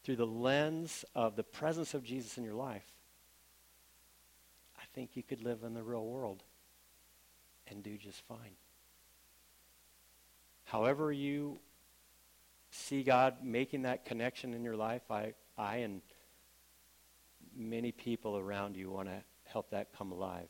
through 0.04 0.18
the 0.18 0.28
lens 0.28 1.06
of 1.16 1.38
the 1.38 1.43
presence 1.43 1.93
of 1.93 2.04
Jesus 2.04 2.38
in 2.38 2.43
your 2.43 2.54
life, 2.54 2.86
I 4.78 4.84
think 4.93 5.12
you 5.14 5.24
could 5.24 5.41
live 5.41 5.64
in 5.64 5.74
the 5.74 5.82
real 5.82 6.06
world 6.06 6.43
and 7.70 7.82
do 7.82 7.97
just 7.97 8.22
fine. 8.28 8.58
However 10.66 11.14
you 11.14 11.60
see 12.72 13.04
God 13.04 13.38
making 13.41 13.84
that 13.84 14.04
connection 14.04 14.54
in 14.54 14.66
your 14.66 14.76
life, 14.76 15.10
I, 15.10 15.34
I 15.58 15.78
and 15.78 16.01
many 17.56 17.93
people 17.93 18.38
around 18.38 18.76
you 18.76 18.91
want 18.91 19.08
to 19.08 19.24
help 19.54 19.70
that 19.70 19.95
come 19.97 20.12
alive. 20.12 20.49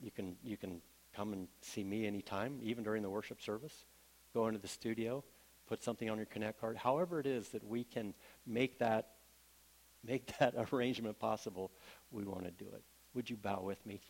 You 0.00 0.10
can, 0.10 0.36
you 0.42 0.56
can 0.56 0.80
come 1.14 1.32
and 1.32 1.48
see 1.60 1.84
me 1.84 2.06
anytime, 2.06 2.58
even 2.62 2.82
during 2.82 3.02
the 3.02 3.10
worship 3.10 3.42
service. 3.42 3.84
Go 4.32 4.46
into 4.46 4.58
the 4.58 4.68
studio, 4.68 5.22
put 5.68 5.82
something 5.82 6.08
on 6.08 6.16
your 6.16 6.26
Connect 6.26 6.60
card. 6.60 6.76
However 6.78 7.20
it 7.20 7.26
is 7.26 7.50
that 7.50 7.64
we 7.64 7.84
can 7.84 8.14
make 8.46 8.78
that, 8.78 9.08
make 10.02 10.32
that 10.38 10.54
arrangement 10.72 11.18
possible, 11.18 11.70
we 12.10 12.24
want 12.24 12.44
to 12.44 12.50
do 12.50 12.70
it. 12.72 12.82
Would 13.14 13.28
you 13.28 13.36
bow 13.36 13.60
with 13.60 13.84
me? 13.84 14.00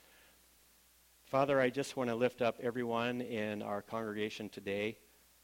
Father, 1.24 1.60
I 1.60 1.70
just 1.70 1.96
want 1.96 2.10
to 2.10 2.16
lift 2.16 2.42
up 2.42 2.58
everyone 2.62 3.20
in 3.20 3.62
our 3.62 3.82
congregation 3.82 4.48
today 4.48 4.98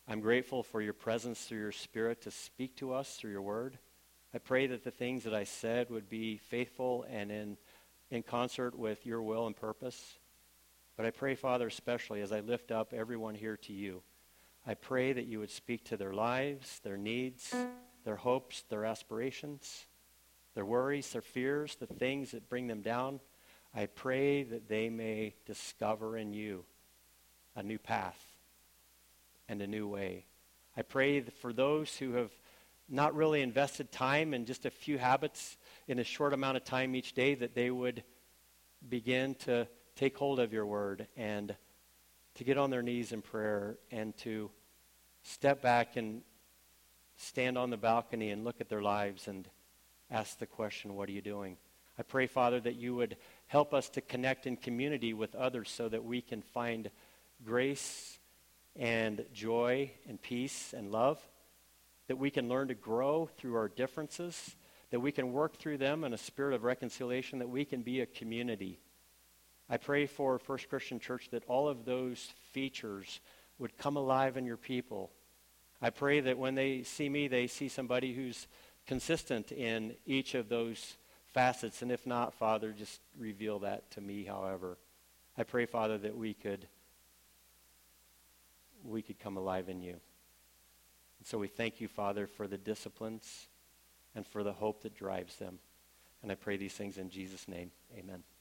I'm 0.09 0.21
grateful 0.21 0.63
for 0.63 0.81
your 0.81 0.93
presence 0.93 1.45
through 1.45 1.59
your 1.59 1.73
Spirit 1.73 2.23
to 2.23 2.31
speak 2.31 2.77
to 2.77 2.93
us 2.93 3.17
through 3.17 3.33
your 3.33 3.43
word. 3.43 3.77
I 4.33 4.39
pray 4.39 4.69
that 4.69 4.85
the 4.85 4.93
things 4.93 5.25
that 5.25 5.35
I 5.35 5.43
said 5.43 5.91
would 5.91 6.09
be 6.09 6.37
faithful 6.37 7.05
and 7.11 7.33
in, 7.33 7.57
in 8.11 8.23
concert 8.23 8.79
with 8.79 9.05
your 9.07 9.23
will 9.23 9.47
and 9.47 9.57
purpose. 9.57 10.19
But 10.97 11.07
I 11.07 11.11
pray, 11.11 11.35
Father, 11.35 11.67
especially 11.67 12.23
as 12.23 12.33
I 12.33 12.41
lift 12.41 12.71
up 12.71 12.93
everyone 12.93 13.35
here 13.35 13.57
to 13.59 13.73
you, 13.73 14.03
I 14.67 14.75
pray 14.75 15.13
that 15.13 15.27
you 15.27 15.39
would 15.39 15.51
speak 15.51 15.85
to 15.87 15.97
their 15.97 16.13
lives, 16.13 16.81
their 16.83 16.97
needs, 16.97 17.55
their 18.05 18.17
hopes, 18.17 18.65
their 18.69 18.85
aspirations, 18.85 19.87
their 20.55 20.65
worries, 20.65 21.13
their 21.13 21.23
fears, 21.23 21.77
the 21.77 21.87
things 21.87 22.31
that 22.31 22.49
bring 22.49 22.67
them 22.67 22.81
down. 22.81 23.21
I 23.75 23.87
pray 23.87 24.43
that 24.45 24.69
they 24.69 24.89
may 24.89 25.35
discover 25.45 26.17
in 26.17 26.33
you 26.33 26.65
a 27.55 27.63
new 27.63 27.79
path 27.79 28.21
and 29.49 29.61
a 29.61 29.67
new 29.67 29.87
way. 29.87 30.25
I 30.77 30.83
pray 30.83 31.21
for 31.21 31.53
those 31.53 31.97
who 31.97 32.13
have 32.15 32.31
not 32.89 33.15
really 33.15 33.43
invested 33.43 33.91
time 33.91 34.35
in 34.35 34.45
just 34.45 34.67
a 34.67 34.71
few 34.71 34.99
habits 34.99 35.57
in 35.89 35.99
a 35.99 36.05
short 36.05 36.33
amount 36.33 36.57
of 36.57 36.65
time 36.65 36.95
each 36.95 37.15
day, 37.15 37.35
that 37.35 37.55
they 37.55 37.71
would 37.71 38.03
begin 38.89 39.35
to 39.35 39.67
take 39.97 40.17
hold 40.17 40.39
of 40.39 40.53
your 40.53 40.67
word 40.67 41.07
and 41.17 41.57
to 42.35 42.45
get 42.45 42.59
on 42.59 42.71
their 42.71 42.83
knees 42.83 43.13
in 43.13 43.23
prayer 43.23 43.79
and 43.91 44.17
to 44.19 44.51
step 45.23 45.63
back 45.63 45.97
and 45.97 46.23
stand 47.17 47.57
on 47.57 47.71
the 47.71 47.77
balcony 47.77 48.31
and 48.31 48.45
look 48.45 48.61
at 48.61 48.69
their 48.69 48.83
lives 48.83 49.27
and 49.27 49.49
ask 50.11 50.39
the 50.39 50.47
question, 50.47 50.95
What 50.95 51.09
are 51.09 51.13
you 51.13 51.23
doing? 51.23 51.57
I 51.99 52.03
pray, 52.03 52.27
Father, 52.27 52.61
that 52.61 52.77
you 52.77 52.95
would 52.95 53.17
help 53.47 53.73
us 53.73 53.89
to 53.91 54.01
connect 54.03 54.47
in 54.47 54.57
community 54.57 55.15
with 55.15 55.35
others 55.35 55.71
so 55.71 55.89
that 55.89 56.05
we 56.05 56.21
can 56.21 56.43
find 56.43 56.91
grace 57.45 58.19
and 58.75 59.25
joy 59.33 59.91
and 60.07 60.21
peace 60.21 60.75
and 60.77 60.93
love, 60.93 61.19
that 62.09 62.19
we 62.19 62.31
can 62.31 62.49
learn 62.49 62.69
to 62.69 62.75
grow 62.75 63.29
through 63.37 63.57
our 63.57 63.69
differences, 63.69 64.57
that 64.91 65.01
we 65.01 65.13
can 65.13 65.33
work 65.33 65.57
through 65.57 65.79
them 65.79 66.05
in 66.05 66.13
a 66.13 66.19
spirit 66.19 66.55
of 66.55 66.65
reconciliation, 66.65 67.39
that 67.41 67.49
we 67.49 67.65
can 67.65 67.83
be 67.83 68.01
a 68.01 68.07
community. 68.07 68.79
I 69.69 69.77
pray 69.77 70.07
for 70.07 70.39
First 70.39 70.69
Christian 70.69 71.01
Church 71.01 71.29
that 71.31 71.45
all 71.49 71.69
of 71.69 71.85
those 71.85 72.33
features 72.53 73.21
would 73.59 73.77
come 73.77 73.97
alive 73.97 74.37
in 74.37 74.47
your 74.47 74.57
people. 74.57 75.11
I 75.83 75.91
pray 75.91 76.21
that 76.21 76.39
when 76.39 76.55
they 76.55 76.83
see 76.85 77.09
me, 77.09 77.27
they 77.29 77.47
see 77.49 77.69
somebody 77.69 78.15
who's 78.15 78.47
consistent 78.87 79.51
in 79.51 79.95
each 80.07 80.35
of 80.35 80.49
those 80.49 80.97
facets. 81.27 81.83
And 81.83 81.91
if 81.91 82.07
not, 82.07 82.35
Father, 82.35 82.73
just 82.73 83.01
reveal 83.19 83.59
that 83.61 83.91
to 83.93 84.01
me, 84.01 84.25
however. 84.25 84.79
I 85.37 85.43
pray, 85.43 85.67
Father, 85.67 85.99
that 85.99 86.17
we 86.17 86.33
could 86.33 86.67
we 88.85 89.03
could 89.03 89.19
come 89.19 89.37
alive 89.37 89.69
in 89.69 89.83
you. 89.83 89.97
And 91.27 91.31
so 91.33 91.39
we 91.39 91.49
thank 91.49 91.81
you, 91.81 91.89
Father, 91.89 92.29
for 92.29 92.47
the 92.47 92.57
disciplines 92.57 93.49
and 94.15 94.25
for 94.25 94.45
the 94.45 94.53
hope 94.53 94.83
that 94.83 94.95
drives 94.95 95.35
them. 95.35 95.59
And 96.23 96.31
I 96.31 96.37
pray 96.37 96.57
these 96.57 96.75
things 96.75 96.99
in 96.99 97.11
Jesus' 97.11 97.49
name. 97.49 97.73
Amen. 97.99 98.23